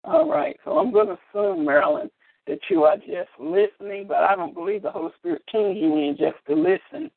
All 0.04 0.28
right. 0.28 0.56
So 0.64 0.78
I'm 0.78 0.92
going 0.92 1.08
to 1.08 1.18
assume, 1.30 1.64
Maryland, 1.64 2.10
that 2.46 2.58
you 2.70 2.84
are 2.84 2.96
just 2.96 3.30
listening, 3.38 4.06
but 4.08 4.18
I 4.18 4.34
don't 4.34 4.54
believe 4.54 4.82
the 4.82 4.90
Holy 4.90 5.12
Spirit 5.18 5.42
tunes 5.50 5.78
you 5.80 5.96
in 5.96 6.16
just 6.18 6.36
to 6.48 6.54
listen. 6.54 7.10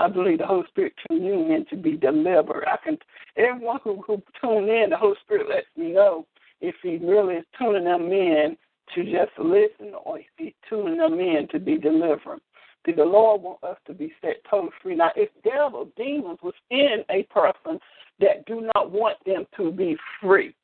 I 0.00 0.08
believe 0.08 0.38
the 0.38 0.46
Holy 0.46 0.66
Spirit 0.68 0.94
in 1.10 1.66
to 1.68 1.76
be 1.76 1.96
delivered. 1.96 2.64
I 2.66 2.78
can 2.82 2.96
everyone 3.36 3.80
who 3.84 4.02
who 4.06 4.22
tune 4.40 4.68
in, 4.68 4.90
the 4.90 4.96
Holy 4.96 5.16
Spirit 5.22 5.48
lets 5.48 5.66
me 5.76 5.92
know 5.92 6.26
if 6.62 6.74
he 6.82 6.96
really 6.96 7.34
is 7.34 7.44
tuning 7.58 7.84
them 7.84 8.10
in 8.10 8.56
to 8.94 9.04
just 9.04 9.38
listen 9.38 9.92
or 10.04 10.18
if 10.18 10.26
he's 10.38 10.54
tuning 10.68 10.96
them 10.96 11.20
in 11.20 11.48
to 11.52 11.58
be 11.58 11.76
delivered. 11.76 12.40
See, 12.86 12.92
the 12.92 13.04
Lord 13.04 13.42
wants 13.42 13.62
us 13.62 13.76
to 13.88 13.92
be 13.92 14.10
set 14.22 14.36
totally 14.48 14.72
free. 14.82 14.94
Now, 14.96 15.10
if 15.16 15.28
devil, 15.44 15.90
demons 15.98 16.38
within 16.42 17.04
a 17.10 17.24
person 17.24 17.78
that 18.20 18.46
do 18.46 18.68
not 18.74 18.90
want 18.90 19.18
them 19.26 19.46
to 19.58 19.70
be 19.70 19.98
free. 20.20 20.54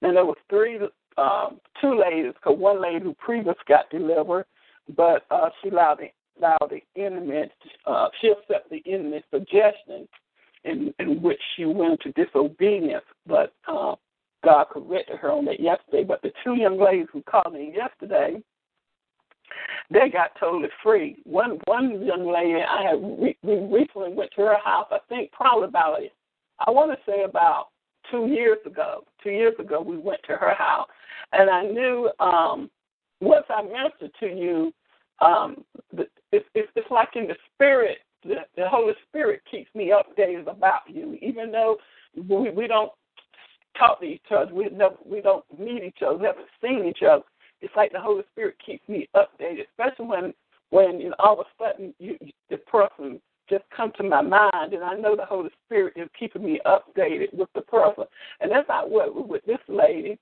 Now, 0.00 0.12
there 0.12 0.24
was 0.24 0.36
three, 0.48 0.78
um, 1.18 1.60
two 1.80 2.00
ladies, 2.00 2.34
because 2.34 2.56
one 2.56 2.80
lady 2.80 3.02
who 3.02 3.14
previously 3.14 3.64
got 3.66 3.90
delivered, 3.90 4.46
but 4.96 5.24
uh, 5.32 5.50
she 5.60 5.70
allowed 5.70 5.98
the, 5.98 6.10
allowed 6.38 6.70
the 6.70 6.82
enemy, 7.00 7.50
uh, 7.86 8.08
she 8.20 8.28
accepted 8.28 8.70
the 8.70 8.92
enemy's 8.92 9.22
suggestion 9.32 10.08
in, 10.64 10.94
in 10.98 11.22
which 11.22 11.40
she 11.56 11.64
went 11.64 12.00
to 12.00 12.12
disobedience. 12.12 13.04
But 13.26 13.52
uh, 13.68 13.94
God 14.44 14.66
corrected 14.70 15.18
her 15.18 15.32
on 15.32 15.44
that 15.46 15.60
yesterday. 15.60 16.04
But 16.04 16.22
the 16.22 16.32
two 16.44 16.54
young 16.54 16.80
ladies 16.80 17.06
who 17.12 17.22
called 17.22 17.54
me 17.54 17.72
yesterday, 17.74 18.42
they 19.90 20.08
got 20.10 20.32
totally 20.38 20.68
free. 20.82 21.18
One 21.24 21.58
one 21.66 22.04
young 22.04 22.30
lady 22.30 22.62
I 22.62 22.90
had 22.90 23.00
we, 23.00 23.36
we 23.42 23.54
recently 23.54 24.12
went 24.12 24.30
to 24.36 24.42
her 24.42 24.58
house. 24.64 24.86
I 24.90 24.98
think 25.08 25.32
probably 25.32 25.68
about 25.68 26.00
a, 26.00 26.08
I 26.66 26.70
want 26.70 26.92
to 26.92 27.10
say 27.10 27.24
about 27.24 27.68
two 28.10 28.26
years 28.26 28.58
ago. 28.66 29.04
Two 29.22 29.30
years 29.30 29.54
ago 29.58 29.80
we 29.80 29.96
went 29.96 30.20
to 30.26 30.36
her 30.36 30.54
house, 30.54 30.88
and 31.32 31.50
I 31.50 31.62
knew 31.62 32.10
um, 32.20 32.70
once 33.20 33.46
I 33.48 33.62
ministered 33.62 34.12
to 34.20 34.26
you, 34.26 34.72
um, 35.24 35.64
the, 35.92 36.06
it's, 36.34 36.46
it's, 36.54 36.70
it's 36.76 36.90
like 36.90 37.10
in 37.14 37.26
the 37.26 37.36
spirit, 37.54 37.98
the, 38.24 38.36
the 38.56 38.68
Holy 38.68 38.94
Spirit 39.08 39.42
keeps 39.50 39.72
me 39.74 39.92
updated 39.92 40.48
about 40.48 40.82
you, 40.88 41.18
even 41.20 41.52
though 41.52 41.76
we, 42.16 42.50
we 42.50 42.66
don't 42.66 42.92
talk 43.78 44.00
to 44.00 44.06
each 44.06 44.22
other, 44.34 44.52
we 44.54 44.68
never, 44.70 44.96
we 45.04 45.20
don't 45.20 45.44
meet 45.58 45.82
each 45.82 46.02
other, 46.06 46.18
never 46.18 46.40
seen 46.62 46.84
each 46.84 47.02
other. 47.08 47.24
It's 47.60 47.74
like 47.76 47.92
the 47.92 48.00
Holy 48.00 48.22
Spirit 48.32 48.56
keeps 48.64 48.86
me 48.88 49.08
updated, 49.16 49.64
especially 49.70 50.06
when 50.06 50.34
when 50.70 51.00
you 51.00 51.10
know, 51.10 51.16
all 51.18 51.40
of 51.40 51.46
a 51.46 51.64
sudden 51.64 51.94
you, 51.98 52.18
the 52.50 52.56
person 52.56 53.20
just 53.48 53.64
come 53.74 53.92
to 53.96 54.02
my 54.02 54.22
mind, 54.22 54.72
and 54.72 54.82
I 54.82 54.94
know 54.94 55.14
the 55.16 55.24
Holy 55.24 55.50
Spirit 55.66 55.94
is 55.96 56.08
keeping 56.18 56.44
me 56.44 56.60
updated 56.66 57.32
with 57.34 57.48
the 57.54 57.60
person. 57.60 58.04
And 58.40 58.50
that's 58.50 58.68
not 58.68 58.90
what 58.90 59.28
with 59.28 59.44
this 59.44 59.58
lady. 59.68 60.18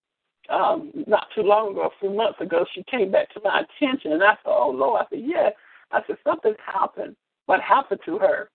Um, 0.51 0.91
not 1.07 1.29
too 1.35 1.43
long 1.43 1.71
ago, 1.71 1.83
a 1.83 2.01
few 2.01 2.11
months 2.11 2.41
ago, 2.41 2.67
she 2.75 2.83
came 2.91 3.13
back 3.13 3.33
to 3.33 3.41
my 3.45 3.63
attention, 3.63 4.13
and 4.13 4.23
I 4.23 4.33
said, 4.33 4.47
"Oh 4.47 4.71
Lord," 4.75 5.03
I 5.03 5.09
said, 5.09 5.25
"Yeah." 5.25 5.51
I 5.93 6.03
said, 6.07 6.17
"Something 6.25 6.55
happened. 6.65 7.17
What 7.47 7.61
happened 7.61 8.01
to 8.07 8.19
her? 8.19 8.51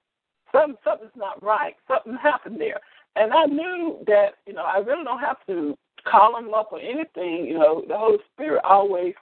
Something, 0.52 0.78
something's 0.84 1.12
not 1.16 1.42
right. 1.44 1.76
Something 1.88 2.16
happened 2.16 2.60
there." 2.60 2.80
And 3.16 3.34
I 3.34 3.46
knew 3.46 4.04
that 4.08 4.36
you 4.46 4.54
know 4.54 4.64
I 4.64 4.78
really 4.78 5.04
don't 5.04 5.20
have 5.20 5.38
to 5.48 5.78
call 6.06 6.38
him 6.38 6.54
up 6.54 6.72
or 6.72 6.80
anything. 6.80 7.46
You 7.46 7.60
know, 7.60 7.84
the 7.88 7.98
Holy 7.98 8.20
Spirit 8.34 8.64
always 8.64 9.14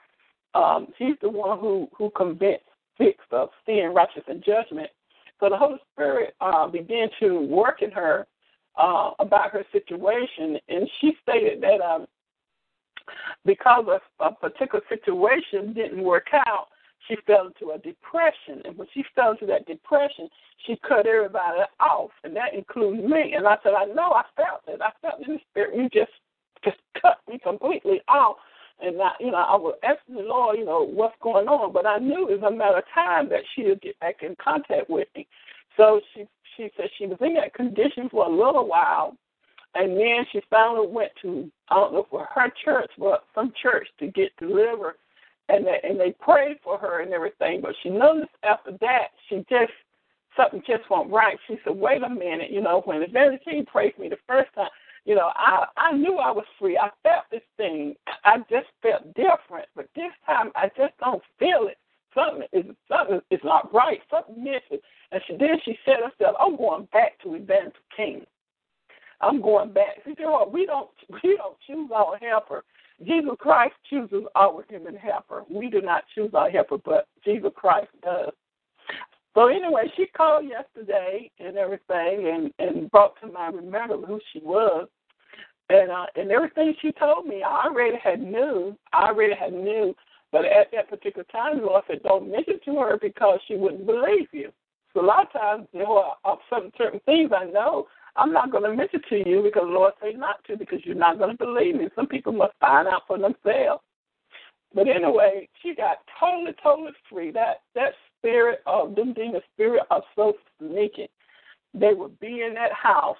um, 0.54 0.88
he's 0.98 1.16
the 1.20 1.28
one 1.28 1.58
who 1.58 1.88
who 1.96 2.10
convicts 2.16 2.64
of 3.30 3.50
sin, 3.66 3.92
righteousness, 3.94 4.24
and 4.28 4.44
judgment. 4.44 4.88
So 5.38 5.50
the 5.50 5.56
Holy 5.56 5.78
Spirit 5.92 6.34
uh, 6.40 6.66
began 6.68 7.08
to 7.20 7.40
work 7.40 7.82
in 7.82 7.90
her 7.90 8.26
uh, 8.76 9.10
about 9.18 9.50
her 9.50 9.64
situation, 9.72 10.58
and 10.68 10.88
she 11.00 11.12
stated 11.22 11.60
that 11.62 11.80
um, 11.80 12.06
because 13.44 13.84
of 13.88 14.00
a 14.20 14.34
particular 14.34 14.82
situation 14.88 15.74
didn't 15.74 16.02
work 16.02 16.28
out, 16.32 16.68
she 17.08 17.16
fell 17.26 17.46
into 17.46 17.72
a 17.72 17.78
depression. 17.78 18.62
And 18.64 18.76
when 18.76 18.88
she 18.92 19.04
fell 19.14 19.32
into 19.32 19.46
that 19.46 19.66
depression, 19.66 20.28
she 20.66 20.78
cut 20.86 21.06
everybody 21.06 21.60
off, 21.80 22.10
and 22.24 22.34
that 22.36 22.54
includes 22.54 23.02
me. 23.02 23.34
And 23.34 23.46
I 23.46 23.56
said, 23.62 23.72
I 23.76 23.84
know, 23.86 24.12
I 24.12 24.24
felt 24.36 24.62
it. 24.68 24.80
I 24.80 24.90
felt 25.00 25.26
in 25.26 25.34
the 25.34 25.40
spirit. 25.50 25.76
You 25.76 25.88
just 25.88 26.12
just 26.64 26.78
cut 27.00 27.18
me 27.28 27.38
completely 27.38 28.00
off. 28.08 28.36
And 28.80 29.00
I, 29.00 29.12
you 29.20 29.30
know, 29.30 29.38
I 29.38 29.56
was 29.56 29.76
asking 29.82 30.16
the 30.16 30.22
Lord, 30.22 30.58
you 30.58 30.64
know, 30.64 30.82
what's 30.82 31.14
going 31.22 31.48
on, 31.48 31.72
but 31.72 31.86
I 31.86 31.98
knew 31.98 32.28
it 32.28 32.40
was 32.40 32.52
a 32.52 32.54
matter 32.54 32.78
of 32.78 32.84
time 32.92 33.28
that 33.30 33.42
she 33.54 33.64
would 33.64 33.80
get 33.80 33.98
back 34.00 34.16
in 34.22 34.36
contact 34.42 34.90
with 34.90 35.08
me. 35.14 35.26
So 35.76 36.00
she 36.12 36.26
she 36.56 36.70
said 36.76 36.86
she 36.98 37.06
was 37.06 37.18
in 37.20 37.34
that 37.34 37.54
condition 37.54 38.08
for 38.10 38.26
a 38.26 38.30
little 38.30 38.66
while, 38.66 39.16
and 39.74 39.96
then 39.96 40.26
she 40.32 40.40
finally 40.50 40.86
went 40.86 41.12
to 41.22 41.50
I 41.68 41.76
don't 41.76 41.92
know 41.92 42.06
for 42.10 42.28
her 42.34 42.52
church, 42.64 42.90
but 42.98 43.24
some 43.34 43.52
church 43.60 43.88
to 44.00 44.08
get 44.08 44.36
delivered, 44.38 44.96
and 45.48 45.66
they, 45.66 45.80
and 45.84 45.98
they 45.98 46.14
prayed 46.20 46.58
for 46.62 46.78
her 46.78 47.02
and 47.02 47.12
everything. 47.12 47.60
But 47.60 47.74
she 47.82 47.90
noticed 47.90 48.30
after 48.42 48.72
that 48.80 49.08
she 49.28 49.44
just 49.48 49.72
something 50.36 50.62
just 50.66 50.88
went 50.90 51.10
right. 51.10 51.38
She 51.46 51.58
said, 51.64 51.76
"Wait 51.76 52.02
a 52.02 52.08
minute, 52.08 52.50
you 52.50 52.60
know, 52.60 52.82
when 52.84 53.04
very 53.12 53.38
team 53.38 53.64
prayed 53.66 53.94
for 53.94 54.02
me 54.02 54.08
the 54.08 54.18
first 54.26 54.52
time, 54.54 54.68
you 55.04 55.14
know, 55.14 55.30
I 55.34 55.66
I 55.76 55.92
knew 55.92 56.16
I 56.16 56.30
was 56.30 56.44
free. 56.58 56.76
I 56.76 56.90
felt 57.02 57.24
this 57.30 57.42
thing. 57.56 57.94
I 58.24 58.38
just 58.50 58.66
felt 58.82 59.06
different, 59.14 59.68
but 59.74 59.88
this 59.94 60.12
time 60.26 60.50
I 60.56 60.68
just 60.76 60.96
don't 60.98 61.22
feel 61.38 61.68
it. 61.68 61.78
Something 62.14 62.48
is 62.52 62.64
something 62.88 63.20
is 63.30 63.40
not 63.44 63.72
right. 63.72 64.00
Something 64.10 64.42
missing. 64.42 64.82
And 65.12 65.22
she 65.26 65.36
then 65.36 65.58
she 65.64 65.78
said 65.84 65.96
herself, 66.04 66.36
I'm 66.40 66.56
going 66.56 66.88
back 66.92 67.20
to 67.22 67.34
Evangelist 67.34 67.76
King. 67.96 68.26
I'm 69.20 69.40
going 69.40 69.72
back. 69.72 70.02
See, 70.04 70.14
you 70.18 70.24
know? 70.24 70.50
We 70.52 70.66
don't 70.66 70.90
we 71.22 71.36
don't 71.36 71.56
choose 71.66 71.90
our 71.94 72.18
helper. 72.18 72.64
Jesus 73.06 73.32
Christ 73.38 73.74
chooses 73.88 74.24
our 74.34 74.64
human 74.68 74.96
helper. 74.96 75.44
We 75.48 75.70
do 75.70 75.80
not 75.80 76.04
choose 76.14 76.30
our 76.34 76.50
helper, 76.50 76.78
but 76.84 77.06
Jesus 77.24 77.50
Christ 77.54 77.88
does. 78.02 78.32
So 79.34 79.48
anyway, 79.48 79.92
she 79.96 80.06
called 80.06 80.46
yesterday 80.48 81.30
and 81.38 81.56
everything, 81.56 82.52
and 82.58 82.68
and 82.68 82.90
brought 82.90 83.20
to 83.20 83.30
my 83.30 83.48
remembrance 83.48 84.04
who 84.06 84.18
she 84.32 84.40
was, 84.40 84.88
and 85.68 85.90
uh, 85.90 86.06
and 86.16 86.30
everything 86.30 86.74
she 86.80 86.90
told 86.92 87.26
me, 87.26 87.42
I 87.42 87.66
already 87.66 87.98
had 88.02 88.20
knew. 88.20 88.76
I 88.92 89.08
already 89.08 89.34
had 89.34 89.52
knew. 89.52 89.94
But 90.32 90.46
at 90.46 90.70
that 90.72 90.88
particular 90.88 91.24
time, 91.30 91.60
Lord 91.60 91.84
said, 91.86 92.02
"Don't 92.02 92.30
mention 92.30 92.60
to 92.64 92.78
her 92.78 92.98
because 93.00 93.38
she 93.46 93.56
wouldn't 93.56 93.86
believe 93.86 94.28
you." 94.32 94.50
So 94.94 95.02
a 95.02 95.06
lot 95.06 95.26
of 95.26 95.32
times, 95.32 95.68
you 95.72 95.80
there 95.80 95.88
are 95.88 96.38
some 96.48 96.70
certain 96.78 97.00
things 97.00 97.30
I 97.36 97.44
know 97.44 97.86
I'm 98.16 98.32
not 98.32 98.50
going 98.50 98.64
to 98.64 98.74
mention 98.74 99.00
to 99.08 99.28
you 99.28 99.42
because 99.42 99.64
the 99.66 99.72
Lord 99.72 99.92
say 100.02 100.12
not 100.12 100.42
to 100.46 100.56
because 100.56 100.80
you're 100.84 100.94
not 100.94 101.18
going 101.18 101.36
to 101.36 101.44
believe 101.44 101.76
me. 101.76 101.88
Some 101.94 102.06
people 102.06 102.32
must 102.32 102.54
find 102.60 102.88
out 102.88 103.02
for 103.06 103.18
themselves. 103.18 103.82
But 104.74 104.88
anyway, 104.88 105.48
she 105.62 105.74
got 105.74 105.98
totally, 106.20 106.54
totally 106.62 106.92
free. 107.10 107.30
That 107.30 107.62
that 107.74 107.92
spirit 108.18 108.60
of 108.66 108.94
them 108.94 109.14
being 109.14 109.36
a 109.36 109.40
spirit 109.54 109.82
of 109.90 110.02
so 110.14 110.34
sneaky. 110.58 111.08
They 111.72 111.92
would 111.94 112.18
be 112.20 112.42
in 112.42 112.54
that 112.54 112.72
house 112.72 113.18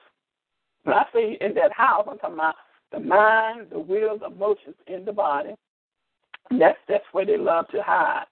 when 0.87 0.94
I 0.94 1.04
say 1.12 1.37
in 1.40 1.52
that 1.54 1.72
house, 1.72 2.06
I'm 2.09 2.16
talking 2.18 2.37
about 2.37 2.54
the 2.92 3.00
mind, 3.00 3.66
the 3.72 3.78
will, 3.78 4.18
the 4.18 4.26
emotions 4.26 4.76
in 4.87 5.04
the 5.04 5.12
body. 5.12 5.50
That's 6.56 6.78
that's 6.88 7.04
where 7.11 7.26
they 7.26 7.37
love 7.37 7.66
to 7.72 7.82
hide. 7.82 8.26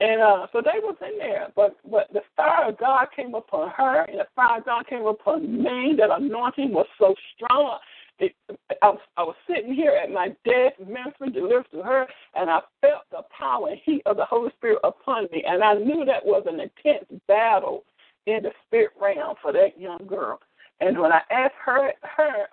And 0.00 0.22
uh, 0.22 0.46
so 0.52 0.62
they 0.62 0.80
was 0.80 0.96
in 1.02 1.18
there, 1.18 1.48
but 1.54 1.76
but 1.90 2.10
the 2.12 2.22
fire 2.34 2.70
of 2.70 2.78
God 2.78 3.08
came 3.14 3.34
upon 3.34 3.70
her, 3.76 4.04
and 4.04 4.18
the 4.18 4.26
fire 4.34 4.58
of 4.58 4.64
God 4.64 4.86
came 4.86 5.04
upon 5.04 5.62
me. 5.62 5.94
That 5.98 6.10
anointing 6.10 6.72
was 6.72 6.86
so 6.98 7.14
strong. 7.36 7.78
It, 8.18 8.34
I, 8.82 8.90
was, 8.90 8.98
I 9.16 9.22
was 9.22 9.36
sitting 9.48 9.72
here 9.74 9.92
at 9.92 10.10
my 10.10 10.28
desk, 10.44 10.78
ministering 10.78 11.32
delivered 11.32 11.70
to 11.72 11.82
her, 11.82 12.06
and 12.34 12.50
I 12.50 12.60
felt 12.80 13.02
the 13.10 13.22
power 13.38 13.68
and 13.70 13.80
heat 13.84 14.02
of 14.06 14.16
the 14.16 14.24
Holy 14.26 14.50
Spirit 14.56 14.78
upon 14.84 15.24
me, 15.32 15.42
and 15.46 15.62
I 15.62 15.74
knew 15.74 16.04
that 16.04 16.24
was 16.24 16.44
an 16.46 16.60
intense 16.60 17.06
battle 17.28 17.84
in 18.26 18.42
the 18.42 18.50
spirit 18.66 18.90
realm 19.00 19.36
for 19.40 19.52
that 19.52 19.78
young 19.78 20.06
girl. 20.06 20.40
And 20.80 20.98
when 20.98 21.12
I 21.12 21.20
asked 21.30 21.54
her 21.64 21.92
her 22.02 22.46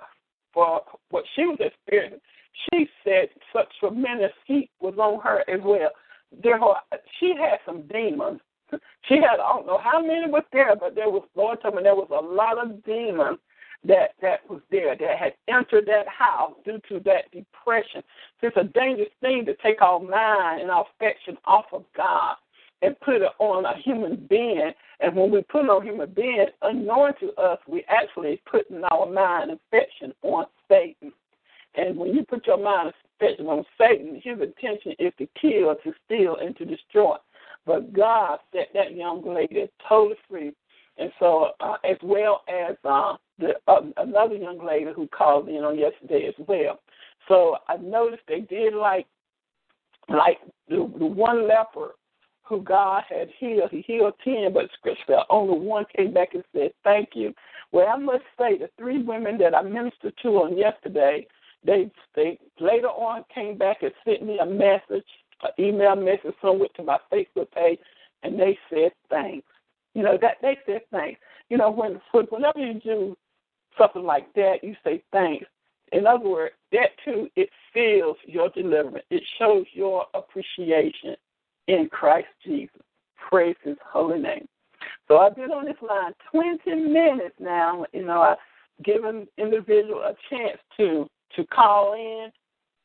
for 0.53 0.81
what 1.09 1.23
she 1.35 1.45
was 1.45 1.59
experiencing, 1.59 2.19
she 2.71 2.87
said 3.03 3.29
such 3.53 3.67
tremendous 3.79 4.31
heat 4.45 4.69
was 4.81 4.95
on 4.97 5.21
her 5.21 5.43
as 5.49 5.61
well. 5.63 5.91
Therefore, 6.43 6.77
she 7.19 7.33
had 7.37 7.59
some 7.65 7.83
demons. 7.87 8.39
She 9.07 9.15
had 9.15 9.39
I 9.39 9.53
don't 9.53 9.65
know 9.65 9.79
how 9.81 10.01
many 10.01 10.29
was 10.29 10.43
there, 10.51 10.75
but 10.75 10.93
there 10.93 11.09
was 11.09 11.23
Lord 11.35 11.61
told 11.61 11.75
me 11.75 11.83
there 11.83 11.95
was 11.95 12.09
a 12.11 12.21
lot 12.21 12.57
of 12.57 12.83
demons 12.83 13.39
that 13.85 14.11
that 14.21 14.49
was 14.49 14.59
there 14.69 14.95
that 14.97 15.17
had 15.17 15.33
entered 15.47 15.85
that 15.85 16.07
house 16.07 16.53
due 16.65 16.79
to 16.89 16.99
that 17.05 17.31
depression. 17.31 18.03
It's 18.41 18.57
a 18.57 18.65
dangerous 18.65 19.09
thing 19.21 19.45
to 19.45 19.55
take 19.63 19.81
our 19.81 19.99
mind 19.99 20.61
and 20.61 20.69
our 20.71 20.85
affection 20.95 21.37
off 21.45 21.65
of 21.71 21.85
God 21.95 22.35
and 22.81 22.99
put 22.99 23.15
it 23.15 23.31
on 23.39 23.65
a 23.65 23.77
human 23.77 24.27
being. 24.29 24.71
And 24.99 25.15
when 25.15 25.31
we 25.31 25.41
put 25.43 25.65
it 25.65 25.69
on 25.69 25.85
human 25.85 26.11
being, 26.13 26.47
unknown 26.61 27.13
to 27.19 27.33
us, 27.35 27.59
we 27.67 27.83
actually 27.87 28.41
putting 28.49 28.83
our 28.91 29.05
mind 29.09 29.51
and 29.51 29.59
affection 29.71 30.13
on 30.23 30.45
Satan. 30.69 31.11
And 31.77 31.95
when 31.95 32.13
you 32.13 32.25
put 32.25 32.47
your 32.47 32.61
mind 32.61 32.93
affection 33.19 33.45
on 33.47 33.63
Satan, 33.77 34.19
his 34.23 34.39
intention 34.41 34.93
is 34.99 35.13
to 35.19 35.27
kill, 35.39 35.75
to 35.83 35.93
steal, 36.05 36.37
and 36.41 36.55
to 36.57 36.65
destroy. 36.65 37.15
But 37.65 37.93
God 37.93 38.39
set 38.51 38.69
that 38.73 38.95
young 38.95 39.23
lady 39.25 39.67
totally 39.87 40.15
free. 40.29 40.53
And 40.97 41.11
so, 41.19 41.51
uh, 41.59 41.75
as 41.83 41.97
well 42.01 42.41
as 42.49 42.75
uh, 42.83 43.13
the, 43.37 43.53
uh, 43.67 43.81
another 43.97 44.35
young 44.35 44.65
lady 44.65 44.91
who 44.95 45.07
called 45.07 45.47
in 45.47 45.63
on 45.63 45.77
yesterday 45.77 46.27
as 46.27 46.33
well. 46.47 46.79
So 47.27 47.57
I 47.67 47.77
noticed 47.77 48.23
they 48.27 48.41
did 48.41 48.73
like 48.73 49.05
like 50.09 50.37
the, 50.69 50.91
the 50.97 51.05
one 51.05 51.47
leper 51.47 51.95
who 52.43 52.61
God 52.61 53.03
had 53.09 53.27
healed. 53.39 53.69
He 53.71 53.81
healed 53.81 54.13
10, 54.23 54.53
but 54.53 54.69
scripture 54.77 55.19
only 55.29 55.59
one 55.59 55.85
came 55.95 56.13
back 56.13 56.29
and 56.33 56.43
said, 56.53 56.71
Thank 56.83 57.09
you. 57.13 57.33
Well, 57.71 57.87
I 57.87 57.97
must 57.97 58.23
say, 58.39 58.57
the 58.57 58.69
three 58.77 59.03
women 59.03 59.37
that 59.39 59.53
I 59.53 59.61
ministered 59.61 60.13
to 60.23 60.29
on 60.29 60.57
yesterday, 60.57 61.27
they, 61.65 61.91
they 62.15 62.39
later 62.59 62.87
on 62.87 63.23
came 63.33 63.57
back 63.57 63.77
and 63.81 63.91
sent 64.05 64.25
me 64.25 64.39
a 64.39 64.45
message, 64.45 65.05
an 65.43 65.51
email 65.59 65.95
message, 65.95 66.33
somewhere 66.41 66.69
to 66.75 66.83
my 66.83 66.97
Facebook 67.11 67.51
page, 67.51 67.79
and 68.23 68.39
they 68.39 68.57
said 68.69 68.91
thanks. 69.09 69.47
You 69.93 70.03
know, 70.03 70.17
that 70.21 70.37
they 70.41 70.57
said 70.65 70.81
thanks. 70.91 71.19
You 71.49 71.57
know, 71.57 71.71
when 71.71 71.99
whenever 72.29 72.59
you 72.59 72.79
do 72.79 73.17
something 73.77 74.03
like 74.03 74.33
that, 74.33 74.57
you 74.63 74.75
say 74.83 75.03
thanks. 75.11 75.45
In 75.91 76.05
other 76.05 76.27
words, 76.27 76.53
that 76.71 76.89
too, 77.05 77.29
it 77.35 77.49
feels 77.73 78.17
your 78.25 78.49
deliverance. 78.49 79.05
It 79.09 79.23
shows 79.39 79.65
your 79.73 80.05
appreciation 80.13 81.15
in 81.67 81.89
Christ 81.89 82.27
Jesus. 82.45 82.81
Praise 83.29 83.55
his 83.63 83.77
holy 83.85 84.19
name. 84.19 84.47
So 85.07 85.17
I've 85.17 85.35
been 85.35 85.51
on 85.51 85.65
this 85.65 85.75
line 85.81 86.13
20 86.31 86.89
minutes 86.89 87.35
now. 87.39 87.85
You 87.93 88.05
know, 88.05 88.21
I've 88.21 88.37
given 88.83 89.27
individual 89.37 90.01
a 90.01 90.13
chance 90.29 90.59
to 90.77 91.07
to 91.35 91.45
call 91.45 91.93
in 91.93 92.31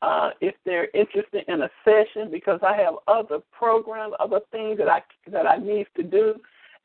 uh, 0.01 0.31
if 0.41 0.53
they're 0.65 0.89
interested 0.93 1.45
in 1.47 1.61
a 1.61 1.69
session 1.85 2.29
because 2.29 2.59
I 2.61 2.75
have 2.75 2.95
other 3.07 3.39
programs, 3.51 4.13
other 4.19 4.41
things 4.51 4.77
that 4.77 4.89
I 4.89 5.01
that 5.31 5.47
I 5.47 5.57
need 5.57 5.87
to 5.95 6.03
do, 6.03 6.35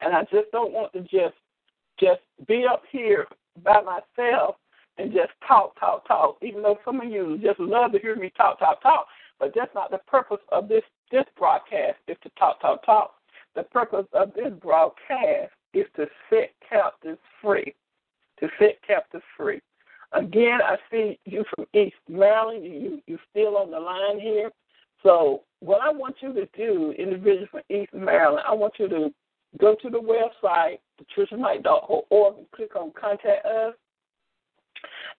and 0.01 0.14
I 0.14 0.23
just 0.23 0.51
don't 0.53 0.73
want 0.73 0.92
to 0.92 1.01
just 1.01 1.35
just 1.99 2.21
be 2.47 2.64
up 2.71 2.83
here 2.90 3.27
by 3.64 3.81
myself 3.83 4.57
and 4.99 5.12
just 5.12 5.31
talk, 5.47 5.79
talk, 5.81 6.07
talk. 6.07 6.37
Even 6.42 6.62
though 6.62 6.79
some 6.85 7.01
of 7.01 7.11
you 7.11 7.38
just 7.42 7.59
love 7.59 7.92
to 7.92 7.99
hear 7.99 8.14
me 8.14 8.33
talk, 8.37 8.61
talk, 8.61 8.81
talk, 8.83 9.07
but 9.40 9.53
that's 9.55 9.75
not 9.75 9.90
the 9.90 9.99
purpose 10.07 10.42
of 10.53 10.68
this 10.68 10.83
this 11.11 11.25
broadcast 11.37 11.99
is 12.07 12.16
to 12.23 12.31
talk, 12.38 12.61
talk, 12.61 12.85
talk. 12.85 13.14
the 13.57 13.62
purpose 13.64 14.07
of 14.12 14.33
this 14.35 14.53
broadcast 14.61 15.53
is 15.75 15.87
to 15.97 16.07
set 16.31 16.53
captives 16.68 17.18
free. 17.42 17.75
To 18.40 18.49
set 18.59 18.81
captives 18.87 19.25
free. 19.37 19.61
Again, 20.12 20.61
I 20.64 20.77
see 20.90 21.18
you 21.25 21.44
from 21.55 21.66
East 21.75 21.97
Maryland. 22.09 22.64
You 22.64 23.01
you 23.07 23.18
still 23.31 23.57
on 23.57 23.71
the 23.71 23.79
line 23.79 24.18
here. 24.18 24.51
So 25.03 25.42
what 25.61 25.81
I 25.83 25.90
want 25.90 26.16
you 26.21 26.33
to 26.33 26.47
do, 26.57 26.92
individuals 26.92 27.49
from 27.51 27.61
East 27.68 27.92
Maryland, 27.92 28.44
I 28.49 28.55
want 28.55 28.75
you 28.79 28.88
to 28.88 29.11
go 29.59 29.75
to 29.75 29.90
the 29.90 30.01
website, 30.01 30.79
patriciaknight.org, 31.01 32.37
and 32.37 32.51
click 32.53 32.75
on 32.77 32.92
Contact 32.99 33.44
Us. 33.47 33.75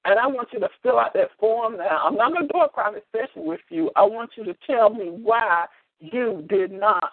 And 0.06 0.18
I 0.18 0.28
want 0.28 0.50
you 0.54 0.60
to 0.60 0.70
fill 0.82 1.00
out 1.00 1.14
that 1.14 1.30
form 1.40 1.78
now. 1.78 2.02
I'm 2.06 2.16
not 2.16 2.32
going 2.32 2.48
to 2.48 2.54
do 2.54 2.60
a 2.62 2.70
private 2.70 3.06
session 3.12 3.46
with 3.46 3.60
you. 3.70 3.92
I 3.96 4.04
want 4.04 4.32
you 4.38 4.46
to 4.46 4.56
tell 4.66 4.90
me 4.90 5.08
why 5.08 5.66
you 6.00 6.46
did 6.50 6.72
not 6.72 7.12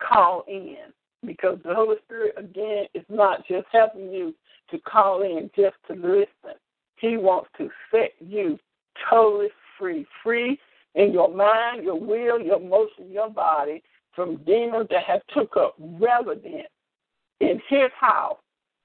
call 0.00 0.44
in. 0.46 0.76
Because 1.26 1.58
the 1.64 1.74
Holy 1.74 1.96
Spirit, 2.04 2.34
again, 2.38 2.86
is 2.94 3.04
not 3.08 3.46
just 3.46 3.66
helping 3.72 4.10
you 4.12 4.34
to 4.70 4.78
call 4.78 5.22
in 5.22 5.50
just 5.54 5.76
to 5.88 5.94
listen. 5.94 6.56
He 7.00 7.16
wants 7.16 7.48
to 7.58 7.70
set 7.90 8.12
you 8.20 8.58
totally 9.08 9.48
free. 9.78 10.06
Free 10.22 10.58
in 10.94 11.12
your 11.12 11.32
mind, 11.32 11.84
your 11.84 11.98
will, 11.98 12.40
your 12.40 12.60
emotion, 12.60 13.10
your 13.10 13.30
body 13.30 13.82
from 14.14 14.36
demons 14.44 14.88
that 14.90 15.04
have 15.04 15.22
took 15.34 15.56
up 15.56 15.74
residence 15.78 16.68
in 17.40 17.60
his 17.68 17.90
house. 17.98 18.38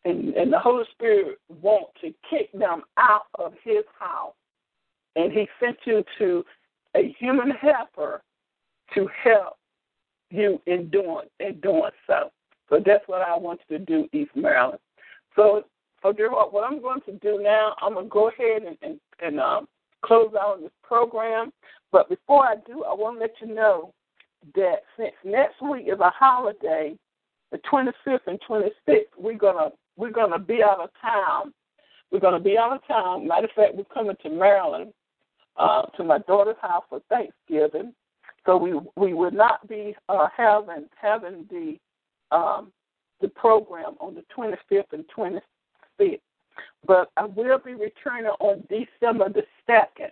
And, 0.06 0.36
and 0.36 0.54
the 0.54 0.60
Holy 0.60 0.86
Spirit 0.92 1.40
wants 1.62 1.92
to 2.02 2.14
kick 2.30 2.52
them 2.54 2.84
out 2.98 3.24
of 3.40 3.54
his 3.64 3.84
house. 4.00 4.36
And 5.16 5.32
he 5.32 5.48
sent 5.60 5.78
you 5.86 6.04
to 6.20 6.46
a 6.96 7.16
human 7.20 7.50
helper 7.50 8.22
to 8.94 9.10
help 9.24 9.58
you 10.30 10.62
in 10.68 10.90
doing 10.90 11.26
in 11.40 11.60
doing 11.62 11.92
so. 12.08 12.30
So 12.70 12.82
that's 12.86 13.08
what 13.08 13.22
I 13.22 13.36
want 13.38 13.62
you 13.68 13.78
to 13.78 13.86
do, 13.86 14.08
East 14.14 14.32
Maryland. 14.36 14.80
So, 15.36 15.64
so 16.02 16.12
dear 16.12 16.32
what, 16.32 16.64
I'm 16.64 16.82
going 16.82 17.02
to 17.02 17.14
do 17.14 17.42
now, 17.42 17.76
I'm 17.82 17.94
going 17.94 18.06
to 18.06 18.10
go 18.10 18.30
ahead 18.30 18.64
and, 18.64 18.78
and, 18.82 19.00
and 19.22 19.40
um, 19.40 19.68
close 20.04 20.32
out 20.40 20.62
this 20.62 20.72
program. 20.84 21.52
But 21.92 22.10
before 22.10 22.46
I 22.46 22.56
do, 22.68 22.84
I 22.84 22.94
want 22.94 23.18
to 23.18 23.22
let 23.22 23.34
you 23.42 23.54
know 23.54 23.94
that 24.56 24.84
since 24.98 25.14
next 25.24 25.62
week 25.62 25.88
is 25.88 26.00
a 26.00 26.10
holiday, 26.10 26.96
the 27.52 27.58
25th 27.72 28.28
and 28.28 28.40
26th, 28.48 29.06
we're 29.18 29.38
gonna 29.38 29.70
we're 29.98 30.12
gonna 30.12 30.40
be 30.40 30.62
out 30.62 30.82
of 30.82 30.90
town. 31.02 31.54
We're 32.12 32.20
gonna 32.20 32.40
be 32.40 32.58
out 32.58 32.74
of 32.74 32.86
town. 32.88 33.28
Matter 33.28 33.46
of 33.46 33.52
fact, 33.56 33.76
we're 33.76 33.86
coming 33.86 34.16
to 34.24 34.30
Maryland 34.30 34.94
uh, 35.58 35.84
to 35.98 36.04
my 36.04 36.20
daughter's 36.20 36.58
house 36.62 36.84
for 36.90 37.02
Thanksgiving. 37.10 37.94
So 38.46 38.58
we 38.58 38.74
we 38.96 39.14
would 39.14 39.34
not 39.34 39.68
be 39.68 39.96
uh, 40.10 40.28
having 40.36 40.86
having 41.02 41.46
the 41.50 41.78
um, 42.36 42.72
the 43.22 43.30
program 43.30 43.96
on 44.00 44.16
the 44.16 44.24
25th 44.38 44.92
and 44.92 45.06
26th, 45.16 45.42
but 46.88 47.12
I 47.18 47.26
will 47.26 47.60
be 47.60 47.74
returning 47.74 48.32
on 48.40 48.64
December 48.70 49.30
the 49.30 49.44
second. 49.66 50.12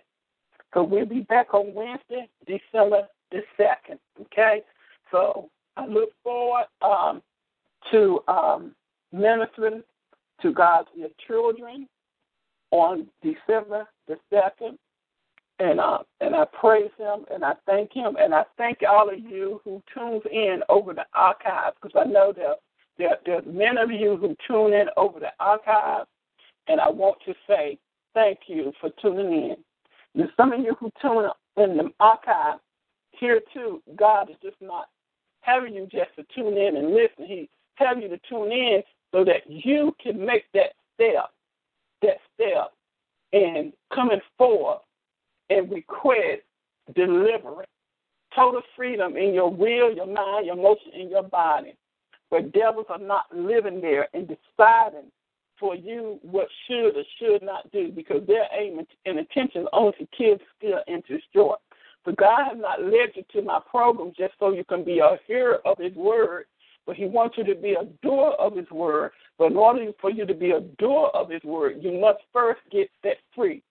So 0.72 0.82
we'll 0.82 1.06
be 1.06 1.20
back 1.20 1.54
on 1.54 1.72
Wednesday, 1.72 2.28
December 2.46 3.08
the 3.30 3.40
second. 3.56 4.00
Okay, 4.20 4.62
so 5.10 5.48
I 5.76 5.86
look 5.86 6.10
forward 6.22 6.66
um, 6.82 7.22
to 7.92 8.20
um, 8.28 8.74
ministering 9.12 9.82
to 10.42 10.52
God's 10.52 10.88
dear 10.96 11.08
children 11.26 11.88
on 12.70 13.06
December 13.22 13.86
the 14.08 14.16
second 14.30 14.78
and 15.60 15.78
uh, 15.78 15.98
and 16.20 16.34
I 16.34 16.44
praise 16.60 16.90
him 16.98 17.24
and 17.32 17.44
I 17.44 17.54
thank 17.66 17.92
him 17.92 18.16
and 18.18 18.34
I 18.34 18.44
thank 18.58 18.78
all 18.88 19.08
of 19.08 19.18
you 19.18 19.60
who 19.64 19.82
tunes 19.94 20.22
in 20.30 20.60
over 20.68 20.92
the 20.92 21.04
archive 21.14 21.74
because 21.80 21.96
I 21.98 22.10
know 22.10 22.32
that 22.36 22.60
there, 22.98 23.16
there's 23.26 23.44
many 23.46 23.80
of 23.80 23.90
you 23.90 24.16
who 24.16 24.36
tune 24.46 24.72
in 24.72 24.86
over 24.96 25.20
the 25.20 25.30
archive, 25.40 26.06
and 26.68 26.80
I 26.80 26.88
want 26.88 27.18
to 27.26 27.34
say 27.48 27.78
thank 28.14 28.40
you 28.46 28.72
for 28.80 28.90
tuning 29.02 29.50
in. 29.50 29.56
There's 30.14 30.30
some 30.36 30.52
of 30.52 30.60
you 30.60 30.76
who 30.78 30.90
tune 31.02 31.28
in 31.56 31.76
the 31.76 31.90
archive 32.00 32.60
here 33.18 33.40
too. 33.52 33.82
God 33.96 34.30
is 34.30 34.36
just 34.42 34.56
not 34.60 34.88
having 35.40 35.74
you 35.74 35.88
just 35.90 36.10
to 36.16 36.24
tune 36.34 36.56
in 36.56 36.76
and 36.76 36.94
listen. 36.94 37.26
He's 37.26 37.48
having 37.74 38.04
you 38.04 38.08
to 38.08 38.20
tune 38.28 38.52
in 38.52 38.82
so 39.12 39.24
that 39.24 39.48
you 39.48 39.94
can 40.02 40.24
make 40.24 40.44
that 40.54 40.72
step, 40.94 41.30
that 42.02 42.18
step, 42.34 42.72
and 43.32 43.72
coming 43.92 44.20
forward 44.38 44.78
and 45.50 45.70
request 45.70 46.42
deliverance, 46.94 47.68
total 48.34 48.62
freedom 48.76 49.16
in 49.16 49.34
your 49.34 49.50
will, 49.50 49.94
your 49.94 50.06
mind, 50.06 50.46
your 50.46 50.56
emotion, 50.56 50.92
and 50.94 51.10
your 51.10 51.22
body, 51.22 51.74
where 52.28 52.42
devils 52.42 52.86
are 52.88 52.98
not 52.98 53.26
living 53.34 53.80
there 53.80 54.08
and 54.14 54.28
deciding 54.28 55.10
for 55.58 55.74
you 55.74 56.18
what 56.22 56.48
should 56.66 56.96
or 56.96 57.04
should 57.18 57.42
not 57.42 57.70
do 57.72 57.90
because 57.90 58.26
their 58.26 58.46
aim 58.58 58.78
and 59.06 59.18
intention 59.18 59.62
is 59.62 59.68
only 59.72 59.92
to 59.98 60.08
kill, 60.16 60.36
steal, 60.58 60.80
and 60.86 61.02
destroy. 61.04 61.54
But 62.04 62.16
God 62.16 62.44
has 62.48 62.58
not 62.58 62.82
led 62.82 63.12
you 63.14 63.24
to 63.32 63.42
my 63.42 63.60
program 63.70 64.12
just 64.16 64.34
so 64.38 64.52
you 64.52 64.64
can 64.64 64.84
be 64.84 64.98
a 64.98 65.18
hearer 65.26 65.58
of 65.64 65.78
His 65.78 65.94
word, 65.94 66.46
but 66.86 66.96
He 66.96 67.06
wants 67.06 67.38
you 67.38 67.44
to 67.44 67.54
be 67.54 67.72
a 67.72 67.84
doer 68.02 68.34
of 68.38 68.56
His 68.56 68.70
word. 68.70 69.12
But 69.38 69.52
in 69.52 69.56
order 69.56 69.86
for 70.00 70.10
you 70.10 70.26
to 70.26 70.34
be 70.34 70.50
a 70.50 70.60
doer 70.78 71.10
of 71.14 71.30
His 71.30 71.42
word, 71.44 71.78
you 71.80 71.98
must 71.98 72.18
first 72.32 72.60
get 72.70 72.90
set 73.02 73.18
free. 73.34 73.62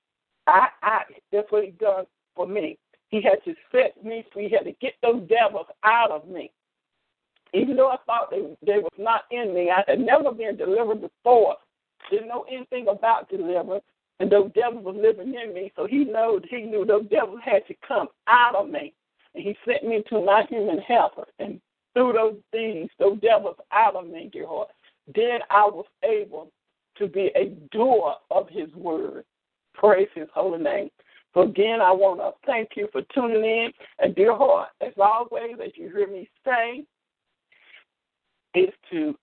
I, 0.47 0.67
I, 0.81 1.01
that's 1.31 1.51
what 1.51 1.63
he 1.63 1.71
done 1.71 2.05
for 2.35 2.47
me. 2.47 2.77
He 3.09 3.21
had 3.21 3.43
to 3.45 3.53
set 3.71 4.03
me 4.03 4.25
free. 4.33 4.49
He 4.49 4.55
had 4.55 4.65
to 4.65 4.73
get 4.81 4.93
those 5.01 5.27
devils 5.29 5.67
out 5.83 6.11
of 6.11 6.27
me. 6.27 6.51
Even 7.53 7.75
though 7.77 7.89
I 7.89 7.97
thought 8.05 8.31
they, 8.31 8.41
they 8.65 8.79
was 8.79 8.91
not 8.97 9.23
in 9.31 9.53
me, 9.53 9.69
I 9.69 9.83
had 9.87 9.99
never 9.99 10.31
been 10.31 10.57
delivered 10.57 11.01
before. 11.01 11.55
Didn't 12.09 12.27
know 12.27 12.45
anything 12.51 12.87
about 12.87 13.29
deliverance, 13.29 13.83
and 14.19 14.31
those 14.31 14.51
devils 14.53 14.83
were 14.83 14.91
living 14.91 15.35
in 15.35 15.53
me. 15.53 15.71
So 15.75 15.85
he 15.85 16.03
knew 16.03 16.41
he 16.49 16.63
knew 16.63 16.85
those 16.85 17.07
devils 17.09 17.39
had 17.43 17.65
to 17.67 17.75
come 17.87 18.07
out 18.27 18.55
of 18.55 18.69
me, 18.69 18.93
and 19.35 19.43
he 19.43 19.55
sent 19.65 19.85
me 19.85 20.03
to 20.09 20.25
my 20.25 20.43
human 20.49 20.79
helper 20.79 21.25
and 21.39 21.61
threw 21.93 22.13
those 22.13 22.37
things, 22.51 22.89
those 22.99 23.19
devils 23.19 23.57
out 23.71 23.95
of 23.95 24.07
me, 24.07 24.29
dear 24.31 24.47
heart. 24.47 24.69
Then 25.13 25.39
I 25.49 25.65
was 25.65 25.85
able 26.03 26.51
to 26.97 27.07
be 27.07 27.31
a 27.35 27.49
doer 27.71 28.15
of 28.31 28.49
his 28.49 28.73
word. 28.73 29.25
Praise 29.73 30.09
his 30.15 30.27
holy 30.33 30.61
name. 30.61 30.89
So 31.33 31.41
again, 31.41 31.81
I 31.81 31.91
want 31.91 32.19
to 32.19 32.31
thank 32.45 32.69
you 32.75 32.87
for 32.91 33.01
tuning 33.13 33.43
in. 33.43 33.71
And 33.99 34.15
dear 34.15 34.35
heart, 34.35 34.69
as 34.81 34.93
always, 34.97 35.55
as 35.63 35.71
you 35.75 35.89
hear 35.89 36.07
me 36.07 36.29
say, 36.45 36.85
is 38.55 38.73
to 38.91 39.15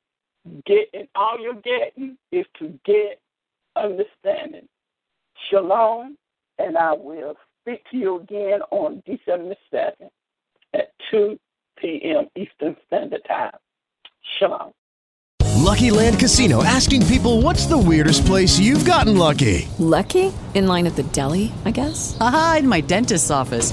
get 0.66 0.88
and 0.95 1.09
all 1.14 1.38
you're 1.40 1.55
getting 1.55 2.16
is 2.33 2.47
to 2.59 2.79
get 2.85 3.21
understanding. 3.77 4.69
Shalom, 5.51 6.16
and 6.59 6.77
I 6.77 6.93
will 6.93 7.37
speak 7.62 7.83
to 7.90 7.97
you 7.97 8.21
again 8.21 8.61
on 8.71 9.03
December 9.07 9.55
2nd 9.73 10.11
at 10.75 10.93
2 11.11 11.38
p.m. 11.79 12.27
Eastern 12.37 12.77
Standard 12.87 13.23
Time. 13.27 13.57
Shalom. 14.38 14.73
Lucky 15.57 15.90
Land 15.90 16.19
Casino 16.19 16.64
asking 16.64 17.07
people 17.07 17.43
what's 17.43 17.66
the 17.66 17.79
weirdest 17.79 18.27
place 18.27 18.59
you've 18.59 18.85
gotten 18.85 19.16
lucky? 19.16 19.69
Lucky? 19.79 20.33
In 20.55 20.66
line 20.66 20.87
at 20.87 20.97
the 20.97 21.05
deli, 21.05 21.53
I 21.64 21.71
guess? 21.71 22.16
Aha, 22.21 22.57
in 22.61 22.69
my 22.69 22.81
dentist's 22.81 23.31
office. 23.31 23.73